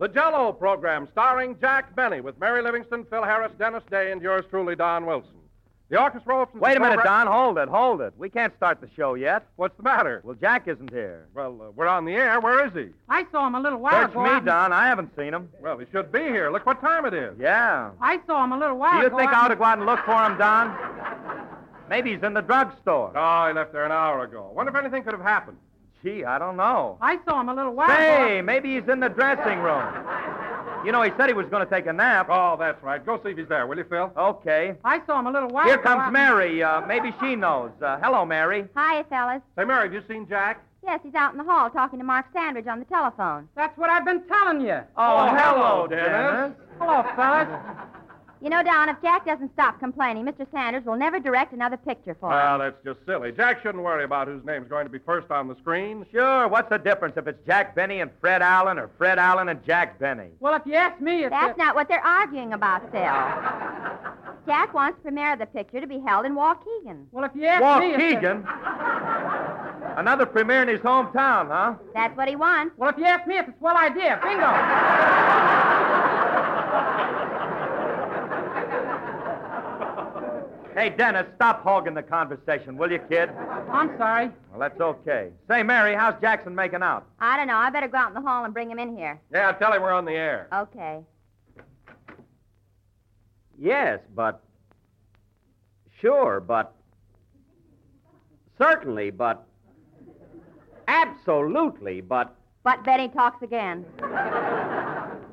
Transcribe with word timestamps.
The 0.00 0.08
Jello 0.12 0.52
program 0.52 1.08
starring 1.12 1.56
Jack 1.60 1.94
Benny 1.94 2.20
with 2.20 2.38
Mary 2.40 2.62
Livingstone, 2.62 3.04
Phil 3.10 3.22
Harris, 3.22 3.52
Dennis 3.58 3.82
Day, 3.90 4.10
and 4.12 4.20
yours 4.20 4.44
truly, 4.50 4.74
Don 4.76 5.06
Wilson. 5.06 5.30
The 5.90 6.00
orchestra 6.02 6.40
opens. 6.42 6.60
Wait 6.60 6.76
a 6.76 6.80
minute, 6.80 6.96
program- 6.96 7.26
Don. 7.26 7.32
Hold 7.32 7.58
it, 7.58 7.68
hold 7.68 8.00
it. 8.00 8.12
We 8.18 8.28
can't 8.28 8.54
start 8.56 8.80
the 8.80 8.88
show 8.96 9.14
yet. 9.14 9.46
What's 9.56 9.76
the 9.76 9.82
matter? 9.84 10.20
Well, 10.24 10.34
Jack 10.40 10.68
isn't 10.68 10.90
here. 10.92 11.28
Well, 11.34 11.60
uh, 11.62 11.70
we're 11.76 11.86
on 11.86 12.04
the 12.04 12.12
air. 12.14 12.40
Where 12.40 12.66
is 12.66 12.72
he? 12.74 12.88
I 13.08 13.24
saw 13.32 13.46
him 13.46 13.54
a 13.54 13.60
little 13.60 13.78
while 13.78 13.92
Search 14.02 14.10
ago. 14.10 14.22
me, 14.24 14.28
out 14.30 14.38
in- 14.38 14.44
Don. 14.46 14.72
I 14.72 14.86
haven't 14.88 15.14
seen 15.16 15.32
him. 15.32 15.48
Well, 15.60 15.78
he 15.78 15.86
should 15.92 16.10
be 16.12 16.20
here. 16.24 16.50
Look 16.50 16.66
what 16.66 16.80
time 16.80 17.06
it 17.06 17.14
is. 17.14 17.36
Yeah. 17.38 17.90
I 18.00 18.18
saw 18.26 18.42
him 18.44 18.52
a 18.52 18.58
little 18.58 18.76
while 18.76 18.90
ago. 18.90 18.98
Do 18.98 19.02
you 19.02 19.06
ago. 19.08 19.16
think 19.18 19.30
I 19.32 19.40
ought 19.44 19.48
to 19.48 19.56
go 19.56 19.64
out 19.64 19.78
and 19.78 19.86
look 19.86 20.00
for 20.04 20.12
him, 20.24 20.36
Don? 20.36 20.76
Maybe 21.88 22.12
he's 22.12 22.22
in 22.22 22.34
the 22.34 22.42
drugstore. 22.42 23.12
Oh, 23.16 23.46
he 23.48 23.54
left 23.54 23.72
there 23.72 23.84
an 23.86 23.92
hour 23.92 24.24
ago. 24.24 24.50
Wonder 24.54 24.70
if 24.70 24.76
anything 24.76 25.02
could 25.04 25.14
have 25.14 25.22
happened. 25.22 25.56
Gee, 26.04 26.24
I 26.24 26.38
don't 26.38 26.56
know. 26.56 26.96
I 27.00 27.18
saw 27.24 27.40
him 27.40 27.48
a 27.48 27.54
little 27.54 27.72
while 27.74 27.88
Say, 27.88 28.38
ago. 28.38 28.42
maybe 28.46 28.74
he's 28.78 28.88
in 28.88 29.00
the 29.00 29.08
dressing 29.08 29.58
room. 29.58 29.82
You 30.86 30.92
know, 30.92 31.02
he 31.02 31.10
said 31.16 31.26
he 31.28 31.34
was 31.34 31.46
going 31.46 31.66
to 31.66 31.70
take 31.70 31.86
a 31.86 31.92
nap. 31.92 32.28
Oh, 32.30 32.56
that's 32.58 32.80
right. 32.84 33.04
Go 33.04 33.20
see 33.24 33.30
if 33.30 33.38
he's 33.38 33.48
there, 33.48 33.66
will 33.66 33.78
you, 33.78 33.84
Phil? 33.84 34.12
Okay. 34.16 34.76
I 34.84 35.04
saw 35.06 35.18
him 35.18 35.26
a 35.26 35.32
little 35.32 35.48
while 35.48 35.64
Here 35.64 35.74
ago. 35.74 35.82
comes 35.82 36.02
out 36.02 36.12
Mary. 36.12 36.62
Uh, 36.62 36.82
maybe 36.86 37.12
she 37.20 37.34
knows. 37.34 37.72
Uh, 37.82 37.98
hello, 38.00 38.24
Mary. 38.24 38.64
Hi, 38.76 39.02
fellas. 39.04 39.42
Say, 39.56 39.64
Mary, 39.64 39.84
have 39.86 39.92
you 39.92 40.02
seen 40.08 40.28
Jack? 40.28 40.62
Yes, 40.84 41.00
he's 41.02 41.14
out 41.14 41.32
in 41.32 41.38
the 41.38 41.44
hall 41.44 41.68
talking 41.68 41.98
to 41.98 42.04
Mark 42.04 42.26
Sandrich 42.32 42.68
on 42.68 42.78
the 42.78 42.84
telephone. 42.84 43.48
That's 43.56 43.76
what 43.76 43.90
I've 43.90 44.04
been 44.04 44.22
telling 44.28 44.60
you. 44.60 44.78
Oh, 44.96 45.26
hello, 45.36 45.88
Dennis. 45.88 46.52
Hello, 46.78 47.02
fellas. 47.16 47.48
You 48.40 48.50
know, 48.50 48.62
Don, 48.62 48.88
if 48.88 49.02
Jack 49.02 49.26
doesn't 49.26 49.52
stop 49.52 49.80
complaining, 49.80 50.24
Mr. 50.24 50.46
Sanders 50.52 50.84
will 50.84 50.96
never 50.96 51.18
direct 51.18 51.52
another 51.52 51.76
picture 51.76 52.16
for 52.20 52.30
him. 52.30 52.36
Well, 52.36 52.58
that's 52.60 52.76
just 52.84 53.00
silly. 53.04 53.32
Jack 53.32 53.60
shouldn't 53.62 53.82
worry 53.82 54.04
about 54.04 54.28
whose 54.28 54.44
name's 54.44 54.68
going 54.68 54.86
to 54.86 54.90
be 54.90 55.00
first 55.00 55.28
on 55.32 55.48
the 55.48 55.56
screen. 55.56 56.06
Sure. 56.12 56.46
What's 56.46 56.70
the 56.70 56.78
difference 56.78 57.16
if 57.16 57.26
it's 57.26 57.44
Jack 57.46 57.74
Benny 57.74 58.00
and 58.00 58.12
Fred 58.20 58.40
Allen 58.40 58.78
or 58.78 58.90
Fred 58.96 59.18
Allen 59.18 59.48
and 59.48 59.64
Jack 59.64 59.98
Benny? 59.98 60.28
Well, 60.38 60.54
if 60.54 60.62
you 60.66 60.74
ask 60.74 61.00
me, 61.00 61.24
it's. 61.24 61.30
That's 61.30 61.58
not 61.58 61.74
what 61.74 61.88
they're 61.88 62.04
arguing 62.04 62.52
about, 62.52 62.82
Phil. 62.92 63.02
Jack 64.46 64.72
wants 64.72 65.00
premiere 65.02 65.32
of 65.32 65.40
the 65.40 65.46
picture 65.46 65.80
to 65.80 65.86
be 65.88 65.98
held 65.98 66.24
in 66.24 66.34
Waukegan. 66.34 67.06
Well, 67.10 67.24
if 67.24 67.32
you 67.34 67.44
ask 67.44 67.60
Walt 67.60 67.80
me, 67.80 67.90
it's. 67.90 68.14
Keegan. 68.14 68.46
Another 69.96 70.26
premiere 70.26 70.62
in 70.62 70.68
his 70.68 70.80
hometown, 70.80 71.48
huh? 71.48 71.74
That's 71.92 72.16
what 72.16 72.28
he 72.28 72.36
wants. 72.36 72.76
Well, 72.78 72.90
if 72.90 72.98
you 72.98 73.04
ask 73.04 73.26
me, 73.26 73.36
it's 73.36 73.48
a 73.48 73.54
swell 73.58 73.76
idea. 73.76 74.20
Bingo. 74.22 74.46
Hey, 80.78 80.90
Dennis, 80.90 81.26
stop 81.34 81.64
hogging 81.64 81.94
the 81.94 82.04
conversation, 82.04 82.76
will 82.76 82.92
you, 82.92 83.00
kid? 83.00 83.30
I'm 83.30 83.98
sorry. 83.98 84.30
Well, 84.52 84.60
that's 84.60 84.80
okay. 84.80 85.30
Say, 85.48 85.64
Mary, 85.64 85.92
how's 85.92 86.14
Jackson 86.20 86.54
making 86.54 86.84
out? 86.84 87.04
I 87.18 87.36
don't 87.36 87.48
know. 87.48 87.56
I 87.56 87.68
better 87.70 87.88
go 87.88 87.98
out 87.98 88.10
in 88.10 88.14
the 88.14 88.20
hall 88.20 88.44
and 88.44 88.54
bring 88.54 88.70
him 88.70 88.78
in 88.78 88.96
here. 88.96 89.20
Yeah, 89.32 89.50
tell 89.50 89.72
him 89.72 89.82
we're 89.82 89.90
on 89.90 90.04
the 90.04 90.12
air. 90.12 90.46
Okay. 90.54 91.00
Yes, 93.58 93.98
but. 94.14 94.40
Sure, 96.00 96.38
but. 96.38 96.72
Certainly, 98.56 99.10
but. 99.10 99.48
Absolutely, 100.86 102.02
but. 102.02 102.36
But 102.62 102.84
Betty 102.84 103.08
talks 103.08 103.42
again. 103.42 103.84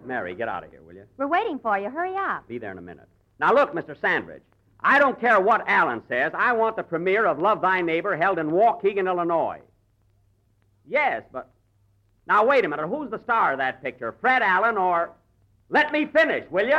Mary, 0.08 0.34
get 0.34 0.48
out 0.48 0.64
of 0.64 0.72
here, 0.72 0.82
will 0.82 0.96
you? 0.96 1.04
We're 1.18 1.28
waiting 1.28 1.60
for 1.60 1.78
you. 1.78 1.92
Hurry 1.92 2.16
up. 2.16 2.48
Be 2.48 2.58
there 2.58 2.72
in 2.72 2.80
a 2.80 2.82
minute. 2.82 3.08
Now, 3.40 3.54
look, 3.54 3.76
Mr. 3.76 3.96
Sandrich. 3.96 4.42
I 4.80 5.00
don't 5.00 5.20
care 5.20 5.40
what 5.40 5.64
Allen 5.68 6.04
says. 6.08 6.32
I 6.36 6.54
want 6.54 6.76
the 6.76 6.84
premiere 6.84 7.26
of 7.26 7.40
Love 7.40 7.62
Thy 7.62 7.82
Neighbor 7.82 8.16
held 8.16 8.38
in 8.40 8.52
Waukegan, 8.52 9.08
Illinois. 9.08 9.62
Yes, 10.88 11.24
but. 11.32 11.50
Now, 12.28 12.46
wait 12.46 12.66
a 12.66 12.70
minute. 12.70 12.88
Who's 12.88 13.12
the 13.12 13.22
star 13.24 13.54
of 13.54 13.60
that 13.60 13.84
picture? 13.84 14.16
Fred 14.22 14.42
Allen 14.42 14.78
or. 14.78 15.12
Let 15.70 15.92
me 15.92 16.06
finish, 16.06 16.50
will 16.52 16.68
you? 16.68 16.74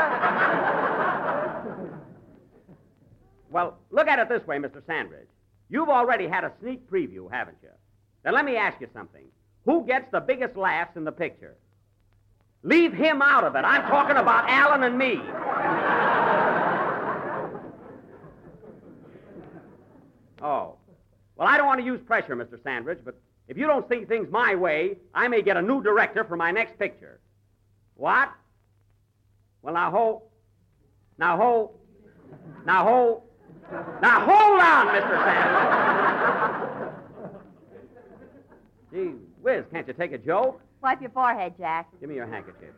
well, 3.50 3.78
look 3.90 4.06
at 4.06 4.20
it 4.20 4.28
this 4.28 4.46
way, 4.46 4.58
Mr. 4.58 4.80
Sandrich. 4.82 5.26
You've 5.68 5.88
already 5.88 6.28
had 6.28 6.44
a 6.44 6.52
sneak 6.60 6.88
preview, 6.88 7.28
haven't 7.30 7.58
you? 7.62 7.70
Then 8.22 8.34
let 8.34 8.44
me 8.44 8.56
ask 8.56 8.80
you 8.80 8.88
something. 8.94 9.24
Who 9.64 9.84
gets 9.84 10.10
the 10.12 10.20
biggest 10.20 10.56
laughs 10.56 10.96
in 10.96 11.02
the 11.04 11.10
picture? 11.12 11.56
Leave 12.62 12.92
him 12.92 13.20
out 13.22 13.44
of 13.44 13.54
it. 13.56 13.64
I'm 13.64 13.82
talking 13.82 14.16
about 14.16 14.48
Allen 14.48 14.84
and 14.84 14.96
me. 14.96 15.20
Oh. 20.42 20.76
Well, 21.36 21.48
I 21.48 21.56
don't 21.56 21.66
want 21.66 21.80
to 21.80 21.86
use 21.86 22.00
pressure, 22.00 22.34
Mr. 22.36 22.62
Sandrich, 22.62 23.00
but 23.04 23.14
if 23.48 23.56
you 23.56 23.66
don't 23.66 23.88
see 23.88 24.04
things 24.04 24.28
my 24.30 24.54
way, 24.54 24.96
I 25.14 25.28
may 25.28 25.42
get 25.42 25.56
a 25.56 25.62
new 25.62 25.82
director 25.82 26.24
for 26.24 26.36
my 26.36 26.50
next 26.50 26.78
picture. 26.78 27.20
What? 27.94 28.30
Well, 29.62 29.74
now 29.74 29.90
hold. 29.90 30.22
Now 31.18 31.36
hold. 31.36 31.78
Now 32.64 32.84
hold. 32.84 33.22
Now 34.00 34.20
hold 34.20 34.60
on, 34.60 34.86
Mr. 34.88 35.24
Sandrich. 35.24 36.66
Gee 38.92 39.14
whiz, 39.42 39.64
can't 39.72 39.86
you 39.86 39.94
take 39.94 40.12
a 40.12 40.18
joke? 40.18 40.60
Wipe 40.82 41.00
your 41.00 41.10
forehead, 41.10 41.54
Jack. 41.58 41.88
Give 42.00 42.08
me 42.08 42.14
your 42.14 42.26
handkerchief. 42.26 42.70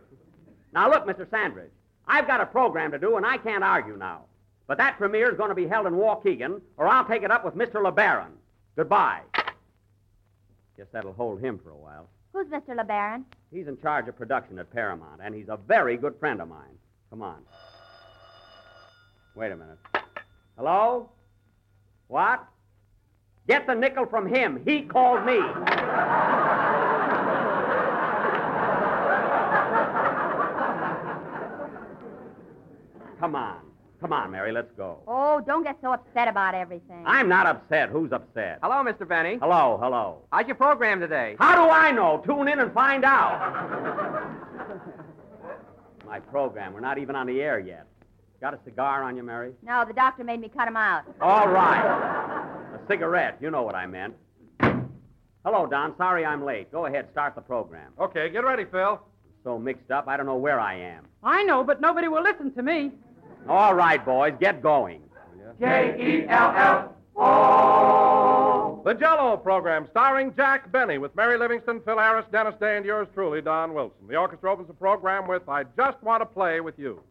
Now, 0.73 0.91
look, 0.91 1.07
Mr. 1.07 1.29
Sandrich, 1.31 1.71
I've 2.07 2.27
got 2.27 2.41
a 2.41 2.47
program 2.47 2.91
to 2.93 2.99
do, 2.99 3.17
and 3.17 3.27
I 3.27 3.39
can't 3.39 3.65
argue 3.65 3.97
now. 3.97 4.25
But 4.69 4.77
that 4.79 4.99
premiere 4.99 5.31
is 5.31 5.37
going 5.39 5.49
to 5.49 5.55
be 5.55 5.67
held 5.67 5.87
in 5.87 5.95
Waukegan, 5.95 6.61
or 6.77 6.87
I'll 6.87 7.07
take 7.07 7.23
it 7.23 7.31
up 7.31 7.45
with 7.45 7.55
Mr. 7.55 7.77
LeBaron. 7.83 8.29
Goodbye. 8.77 9.23
Guess 10.77 10.87
that'll 10.93 11.15
hold 11.15 11.41
him 11.41 11.59
for 11.59 11.71
a 11.71 11.77
while. 11.77 12.07
Who's 12.35 12.47
Mr. 12.49 12.77
LeBaron? 12.77 13.25
He's 13.51 13.67
in 13.67 13.81
charge 13.81 14.09
of 14.09 14.17
production 14.17 14.59
at 14.59 14.71
Paramount, 14.71 15.23
and 15.25 15.35
he's 15.35 15.49
a 15.49 15.57
very 15.57 15.97
good 15.97 16.15
friend 16.21 16.43
of 16.43 16.49
mine. 16.49 16.79
Come 17.09 17.23
on. 17.23 17.43
Wait 19.35 19.51
a 19.51 19.57
minute. 19.57 19.79
Hello? 20.59 21.09
What? 22.09 22.45
Get 23.49 23.67
the 23.67 23.75
nickel 23.75 24.05
from 24.05 24.27
him. 24.27 24.61
He 24.67 24.83
called 24.83 25.25
me. 25.25 25.41
Come 33.19 33.35
on. 33.35 33.68
Come 34.01 34.13
on, 34.13 34.31
Mary, 34.31 34.53
let's 34.53 34.71
go. 34.77 35.01
Oh, 35.09 35.41
don't 35.45 35.65
get 35.65 35.77
so 35.83 35.93
upset 35.93 36.29
about 36.29 36.55
everything. 36.55 37.03
I'm 37.05 37.29
not 37.29 37.47
upset. 37.47 37.89
Who's 37.89 38.13
upset? 38.13 38.61
Hello, 38.63 38.77
Mr. 38.85 39.07
Benny. 39.09 39.39
Hello, 39.43 39.77
hello. 39.83 40.19
How's 40.31 40.47
your 40.47 40.55
program 40.55 41.01
today? 41.01 41.35
How 41.41 41.57
do 41.57 41.71
I 41.71 41.91
know? 41.91 42.23
Tune 42.25 42.47
in 42.47 42.61
and 42.61 42.73
find 42.73 43.05
out. 43.05 44.79
My 46.07 46.21
program. 46.21 46.73
We're 46.73 46.81
not 46.81 46.99
even 46.99 47.17
on 47.17 47.27
the 47.27 47.41
air 47.41 47.59
yet. 47.59 47.87
Got 48.41 48.55
a 48.55 48.59
cigar 48.65 49.03
on 49.03 49.17
you, 49.17 49.25
Mary? 49.25 49.53
No, 49.63 49.85
the 49.85 49.93
doctor 49.93 50.23
made 50.23 50.41
me 50.41 50.49
cut 50.49 50.69
him 50.69 50.77
out. 50.77 51.03
All 51.21 51.49
right. 51.49 51.83
A 52.75 52.79
cigarette. 52.87 53.37
You 53.41 53.51
know 53.51 53.63
what 53.65 53.75
I 53.75 53.87
meant. 53.87 54.15
Hello, 55.45 55.67
Don. 55.67 55.97
Sorry 55.97 56.25
I'm 56.25 56.45
late. 56.45 56.71
Go 56.71 56.87
ahead, 56.87 57.09
start 57.11 57.35
the 57.35 57.41
program. 57.41 57.93
Okay, 57.99 58.31
get 58.31 58.45
ready, 58.45 58.65
Phil. 58.65 59.01
So 59.43 59.59
mixed 59.59 59.91
up, 59.91 60.07
I 60.07 60.17
don't 60.17 60.27
know 60.27 60.37
where 60.37 60.61
I 60.61 60.75
am. 60.79 61.07
I 61.25 61.43
know, 61.45 61.65
but 61.65 61.81
nobody 61.81 62.07
will 62.07 62.23
listen 62.23 62.53
to 62.55 62.63
me. 62.63 62.93
All 63.49 63.75
right, 63.75 64.05
boys, 64.05 64.35
get 64.39 64.63
going. 64.63 65.03
J 65.59 66.25
E 66.25 66.29
L 66.29 66.55
L 66.57 66.97
O. 67.17 68.83
The 68.85 68.95
Jello 68.95 69.37
program, 69.37 69.87
starring 69.91 70.35
Jack 70.37 70.71
Benny 70.71 70.99
with 70.99 71.15
Mary 71.17 71.37
Livingstone, 71.39 71.81
Phil 71.85 71.99
Harris, 71.99 72.27
Dennis 72.31 72.55
Day, 72.61 72.77
and 72.77 72.87
yours 72.87 73.09
truly, 73.13 73.43
Don 73.43 73.75
Wilson. 73.75 74.07
The 74.09 74.17
orchestra 74.17 74.53
opens 74.53 74.69
the 74.69 74.75
program 74.75 75.27
with 75.27 75.49
I 75.49 75.65
Just 75.77 76.03
Want 76.03 76.21
to 76.23 76.27
Play 76.27 76.61
with 76.61 76.79
You. 76.79 77.03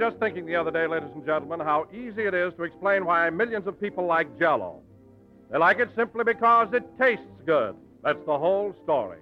Just 0.00 0.16
thinking 0.16 0.46
the 0.46 0.56
other 0.56 0.70
day, 0.70 0.86
ladies 0.86 1.10
and 1.14 1.26
gentlemen, 1.26 1.60
how 1.60 1.86
easy 1.92 2.22
it 2.22 2.32
is 2.32 2.54
to 2.54 2.62
explain 2.62 3.04
why 3.04 3.28
millions 3.28 3.66
of 3.66 3.78
people 3.78 4.06
like 4.06 4.38
Jello. 4.38 4.80
They 5.50 5.58
like 5.58 5.78
it 5.78 5.90
simply 5.94 6.24
because 6.24 6.72
it 6.72 6.84
tastes 6.98 7.26
good. 7.44 7.76
That's 8.02 8.24
the 8.24 8.38
whole 8.38 8.74
story. 8.82 9.18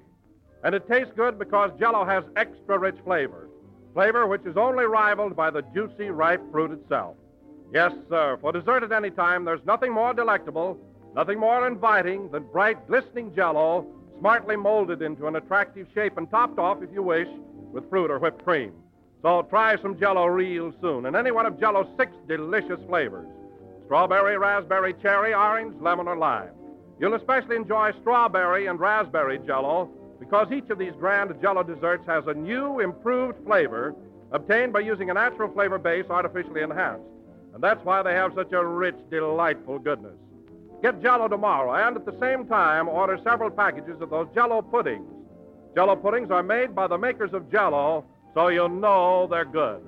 And 0.62 0.76
it 0.76 0.88
tastes 0.88 1.12
good 1.16 1.36
because 1.36 1.72
Jello 1.80 2.04
has 2.04 2.22
extra 2.36 2.78
rich 2.78 2.94
flavor. 3.04 3.48
Flavor 3.92 4.28
which 4.28 4.46
is 4.46 4.56
only 4.56 4.84
rivaled 4.84 5.34
by 5.34 5.50
the 5.50 5.62
juicy, 5.74 6.10
ripe 6.10 6.42
fruit 6.52 6.70
itself. 6.70 7.16
Yes, 7.74 7.90
sir. 8.08 8.38
For 8.40 8.52
dessert 8.52 8.84
at 8.84 8.92
any 8.92 9.10
time, 9.10 9.44
there's 9.44 9.64
nothing 9.66 9.92
more 9.92 10.14
delectable, 10.14 10.78
nothing 11.12 11.40
more 11.40 11.66
inviting 11.66 12.30
than 12.30 12.44
bright, 12.52 12.86
glistening 12.86 13.34
Jello, 13.34 13.84
smartly 14.20 14.54
molded 14.54 15.02
into 15.02 15.26
an 15.26 15.34
attractive 15.34 15.88
shape 15.92 16.18
and 16.18 16.30
topped 16.30 16.60
off, 16.60 16.82
if 16.82 16.90
you 16.92 17.02
wish, 17.02 17.28
with 17.72 17.90
fruit 17.90 18.12
or 18.12 18.20
whipped 18.20 18.44
cream. 18.44 18.72
So 19.22 19.42
try 19.42 19.76
some 19.82 19.98
Jello 19.98 20.26
real 20.26 20.72
soon, 20.80 21.06
and 21.06 21.16
any 21.16 21.30
one 21.30 21.46
of 21.46 21.58
Jello's 21.58 21.88
six 21.96 22.12
delicious 22.28 22.78
flavors 22.88 23.28
strawberry, 23.84 24.36
raspberry, 24.36 24.94
cherry, 25.00 25.32
orange, 25.32 25.74
lemon, 25.80 26.06
or 26.06 26.16
lime. 26.16 26.50
You'll 27.00 27.14
especially 27.14 27.56
enjoy 27.56 27.92
strawberry 28.02 28.66
and 28.66 28.78
raspberry 28.78 29.38
Jello 29.46 29.88
because 30.20 30.52
each 30.52 30.68
of 30.68 30.78
these 30.78 30.92
grand 30.98 31.32
Jello 31.40 31.62
desserts 31.62 32.04
has 32.06 32.26
a 32.26 32.34
new, 32.34 32.80
improved 32.80 33.42
flavor 33.46 33.94
obtained 34.30 34.74
by 34.74 34.80
using 34.80 35.08
a 35.08 35.14
natural 35.14 35.50
flavor 35.52 35.78
base 35.78 36.04
artificially 36.10 36.60
enhanced. 36.60 37.04
And 37.54 37.62
that's 37.62 37.82
why 37.84 38.02
they 38.02 38.12
have 38.12 38.32
such 38.34 38.52
a 38.52 38.64
rich, 38.64 38.96
delightful 39.10 39.78
goodness. 39.78 40.16
Get 40.82 41.02
Jello 41.02 41.28
tomorrow, 41.28 41.74
and 41.74 41.96
at 41.96 42.04
the 42.04 42.16
same 42.20 42.46
time, 42.46 42.88
order 42.88 43.18
several 43.24 43.50
packages 43.50 44.00
of 44.00 44.10
those 44.10 44.28
Jello 44.34 44.60
puddings. 44.60 45.08
Jello 45.74 45.96
puddings 45.96 46.30
are 46.30 46.42
made 46.42 46.74
by 46.74 46.86
the 46.86 46.98
makers 46.98 47.32
of 47.32 47.50
Jello 47.50 48.04
so 48.38 48.46
you 48.46 48.68
know 48.68 49.26
they're 49.28 49.44
good. 49.44 49.82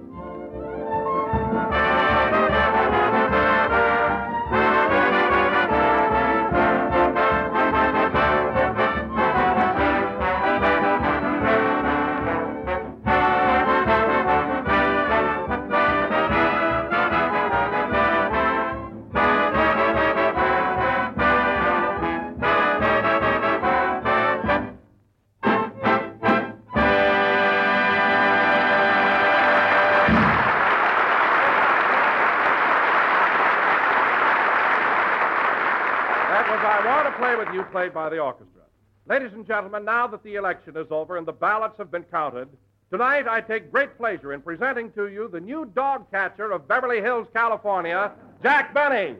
Played 37.70 37.94
by 37.94 38.08
the 38.08 38.19
orchestra. 38.19 38.62
Ladies 39.06 39.32
and 39.32 39.46
gentlemen, 39.46 39.84
now 39.84 40.06
that 40.06 40.22
the 40.22 40.34
election 40.34 40.76
is 40.76 40.87
over 40.90 41.17
and 41.17 41.26
the 41.26 41.32
ballots 41.32 41.78
have 41.78 41.90
been 41.90 42.05
counted, 42.05 42.49
tonight 42.90 43.26
I 43.28 43.40
take 43.40 43.72
great 43.72 43.96
pleasure 43.96 44.32
in 44.32 44.43
presenting 44.43 44.93
to 44.93 45.08
you 45.08 45.28
the 45.28 45.40
new 45.40 45.64
dog 45.75 46.11
catcher 46.11 46.52
of 46.52 46.69
Beverly 46.69 47.00
Hills, 47.00 47.26
California, 47.32 48.12
Jack 48.43 48.75
Benny. 48.75 49.17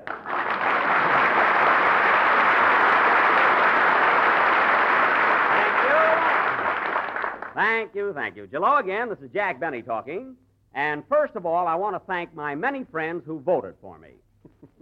Thank 5.55 5.85
you. 5.85 6.01
Thank 7.55 7.95
you, 7.95 8.13
thank 8.15 8.37
you. 8.37 8.47
Jello 8.47 8.77
again, 8.77 9.09
this 9.09 9.19
is 9.19 9.31
Jack 9.33 9.59
Benny 9.61 9.83
talking. 9.83 10.37
And 10.75 11.03
first 11.09 11.35
of 11.35 11.47
all, 11.47 11.67
I 11.67 11.75
want 11.75 11.97
to 11.97 12.03
thank 12.07 12.35
my 12.35 12.55
many 12.55 12.85
friends 12.85 13.25
who 13.27 13.41
voted 13.41 13.75
for 13.81 13.99
me. 13.99 14.11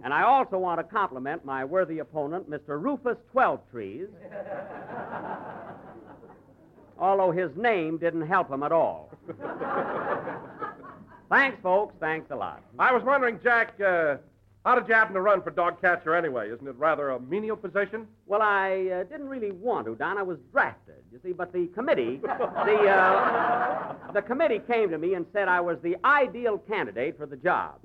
And 0.03 0.13
I 0.13 0.23
also 0.23 0.57
want 0.57 0.79
to 0.79 0.83
compliment 0.83 1.43
my 1.43 1.65
worthy 1.65 1.99
opponent, 1.99 2.49
Mr. 2.49 2.81
Rufus 2.81 3.17
Twelvetrees. 3.33 4.07
Although 6.99 7.31
his 7.31 7.51
name 7.55 7.97
didn't 7.97 8.27
help 8.27 8.49
him 8.49 8.63
at 8.63 8.71
all. 8.71 9.11
Thanks, 11.29 11.57
folks. 11.61 11.93
Thanks 11.99 12.31
a 12.31 12.35
lot. 12.35 12.63
I 12.77 12.91
was 12.91 13.03
wondering, 13.03 13.39
Jack, 13.43 13.79
uh, 13.79 14.17
how 14.65 14.75
did 14.75 14.87
you 14.87 14.93
happen 14.93 15.13
to 15.13 15.21
run 15.21 15.41
for 15.41 15.51
dog 15.51 15.79
catcher 15.79 16.15
anyway? 16.15 16.49
Isn't 16.49 16.67
it 16.67 16.75
rather 16.75 17.11
a 17.11 17.19
menial 17.19 17.55
position? 17.55 18.07
Well, 18.25 18.41
I 18.41 18.89
uh, 18.93 19.03
didn't 19.03 19.29
really 19.29 19.51
want 19.51 19.85
to, 19.85 19.95
Don. 19.95 20.17
I 20.17 20.23
was 20.23 20.37
drafted, 20.51 20.95
you 21.11 21.19
see, 21.23 21.31
but 21.31 21.53
the 21.53 21.67
committee, 21.67 22.17
the 22.23 22.87
uh, 22.87 24.11
the 24.13 24.21
committee 24.21 24.59
came 24.67 24.89
to 24.89 24.97
me 24.97 25.13
and 25.13 25.25
said 25.31 25.47
I 25.47 25.61
was 25.61 25.77
the 25.81 25.95
ideal 26.03 26.57
candidate 26.57 27.17
for 27.17 27.25
the 27.25 27.37
job. 27.37 27.75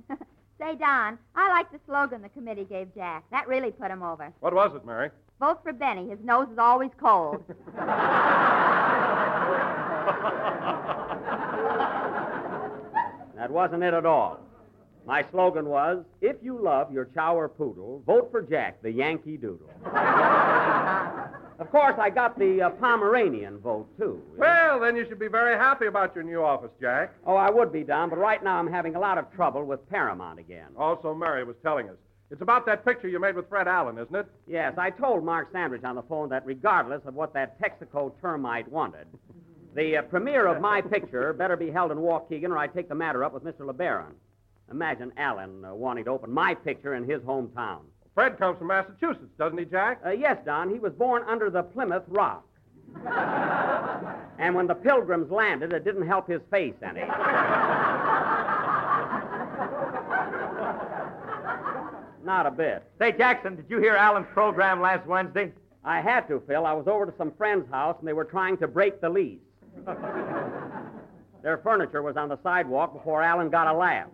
Say, 0.59 0.77
Don, 0.77 1.19
I 1.35 1.49
like 1.49 1.71
the 1.73 1.81
slogan 1.87 2.23
the 2.23 2.29
committee 2.29 2.65
gave 2.65 2.95
Jack. 2.95 3.25
That 3.31 3.49
really 3.49 3.73
put 3.73 3.91
him 3.91 4.03
over. 4.03 4.33
What 4.41 4.55
was 4.55 4.75
it, 4.75 4.85
Mary? 4.87 5.11
Vote 5.41 5.61
for 5.63 5.73
Benny. 5.73 6.09
His 6.09 6.21
nose 6.23 6.49
is 6.51 6.59
always 6.59 6.91
cold. 6.99 7.43
That 13.37 13.51
wasn't 13.51 13.83
it 13.83 13.93
at 13.93 14.07
all. 14.07 14.41
My 15.07 15.23
slogan 15.31 15.67
was, 15.67 16.03
if 16.23 16.37
you 16.41 16.59
love 16.59 16.91
your 16.91 17.05
chow 17.15 17.37
or 17.37 17.49
poodle, 17.49 18.03
vote 18.07 18.31
for 18.31 18.41
Jack, 18.41 18.81
the 18.81 18.91
Yankee 18.91 19.37
Doodle. 19.37 19.69
of 21.59 21.71
course, 21.71 21.95
I 21.99 22.11
got 22.11 22.39
the 22.39 22.63
uh, 22.63 22.71
Pomeranian 22.71 23.59
vote, 23.59 23.89
too. 23.99 24.21
Well, 24.37 24.81
then 24.81 24.97
you 24.97 25.07
should 25.09 25.19
be 25.19 25.29
very 25.29 25.57
happy 25.57 25.87
about 25.87 26.15
your 26.15 26.25
new 26.25 26.43
office, 26.43 26.71
Jack. 26.81 27.15
Oh, 27.27 27.37
I 27.37 27.51
would 27.51 27.73
be, 27.73 27.83
Don, 27.85 28.11
but 28.11 28.19
right 28.19 28.43
now 28.43 28.59
I'm 28.59 28.71
having 28.71 28.97
a 28.97 29.01
lot 29.01 29.19
of 29.19 29.33
trouble 29.33 29.65
with 29.65 29.89
Paramount 29.89 30.39
again. 30.39 30.69
Also, 30.77 31.15
Mary 31.15 31.45
was 31.45 31.57
telling 31.63 31.89
us. 31.89 31.97
It's 32.31 32.43
about 32.43 32.67
that 32.67 32.85
picture 32.85 33.07
you 33.07 33.21
made 33.21 33.37
with 33.37 33.49
Fred 33.49 33.69
Allen, 33.69 33.99
isn't 33.99 34.15
it? 34.15 34.27
Yes, 34.47 34.75
I 34.79 34.91
told 34.91 35.25
Mark 35.25 35.53
Sandrich 35.53 35.85
on 35.85 35.95
the 35.95 36.03
phone 36.03 36.29
that 36.31 36.45
regardless 36.45 37.03
of 37.07 37.15
what 37.15 37.33
that 37.35 37.61
Texaco 37.61 38.13
termite 38.21 38.67
wanted, 38.71 39.07
the 39.75 39.99
uh, 39.99 40.03
premiere 40.03 40.47
of 40.47 40.61
my 40.61 40.81
picture 40.81 41.33
better 41.33 41.57
be 41.57 41.71
held 41.71 41.93
in 41.93 41.99
Waukegan 41.99 42.49
or 42.49 42.59
I 42.59 42.67
take 42.67 42.89
the 42.89 42.95
matter 42.95 43.23
up 43.23 43.35
with 43.35 43.45
Mr. 43.45 43.61
LeBaron. 43.61 44.13
Imagine 44.71 45.13
Allen 45.17 45.65
uh, 45.65 45.75
wanting 45.75 46.05
to 46.05 46.11
open 46.11 46.33
my 46.33 46.55
picture 46.55 46.95
in 46.95 47.09
his 47.09 47.21
hometown. 47.23 47.81
Fred 48.15 48.39
comes 48.39 48.59
from 48.59 48.69
Massachusetts, 48.69 49.33
doesn't 49.39 49.59
he, 49.59 49.65
Jack? 49.65 50.01
Uh, 50.07 50.11
yes, 50.11 50.39
Don. 50.45 50.71
He 50.73 50.79
was 50.79 50.93
born 50.93 51.23
under 51.27 51.51
the 51.51 51.63
Plymouth 51.63 52.05
Rock. 52.09 52.45
and 54.39 54.55
when 54.55 54.69
the 54.69 54.75
pilgrims 54.75 55.31
landed, 55.33 55.73
it 55.73 55.85
didn't 55.85 56.07
help 56.07 56.29
his 56.29 56.41
face 56.51 56.75
any. 56.83 57.01
Not 62.25 62.47
a 62.47 62.51
bit. 62.51 62.85
Say, 62.99 63.13
Jackson, 63.13 63.57
did 63.57 63.67
you 63.69 63.79
hear 63.79 63.95
Allen's 63.97 64.29
program 64.33 64.81
last 64.81 65.07
Wednesday? 65.07 65.53
I 65.85 66.01
had 66.01 66.27
to, 66.29 66.41
Phil. 66.47 66.65
I 66.65 66.73
was 66.73 66.87
over 66.87 67.05
to 67.05 67.13
some 67.19 67.33
friend's 67.37 67.69
house 67.71 67.97
and 67.99 68.09
they 68.09 68.15
were 68.15 68.25
trying 68.25 68.57
to 68.59 68.69
break 68.69 69.01
the 69.01 69.11
lease. 69.11 69.41
Their 71.43 71.59
furniture 71.59 72.03
was 72.03 72.17
on 72.17 72.31
the 72.31 72.39
sidewalk 72.43 72.95
before 72.95 73.23
Allen 73.23 73.51
got 73.51 73.67
a 73.67 73.77
laugh. 73.77 74.07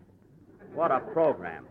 What 0.75 0.91
a 0.91 0.99
program. 0.99 1.67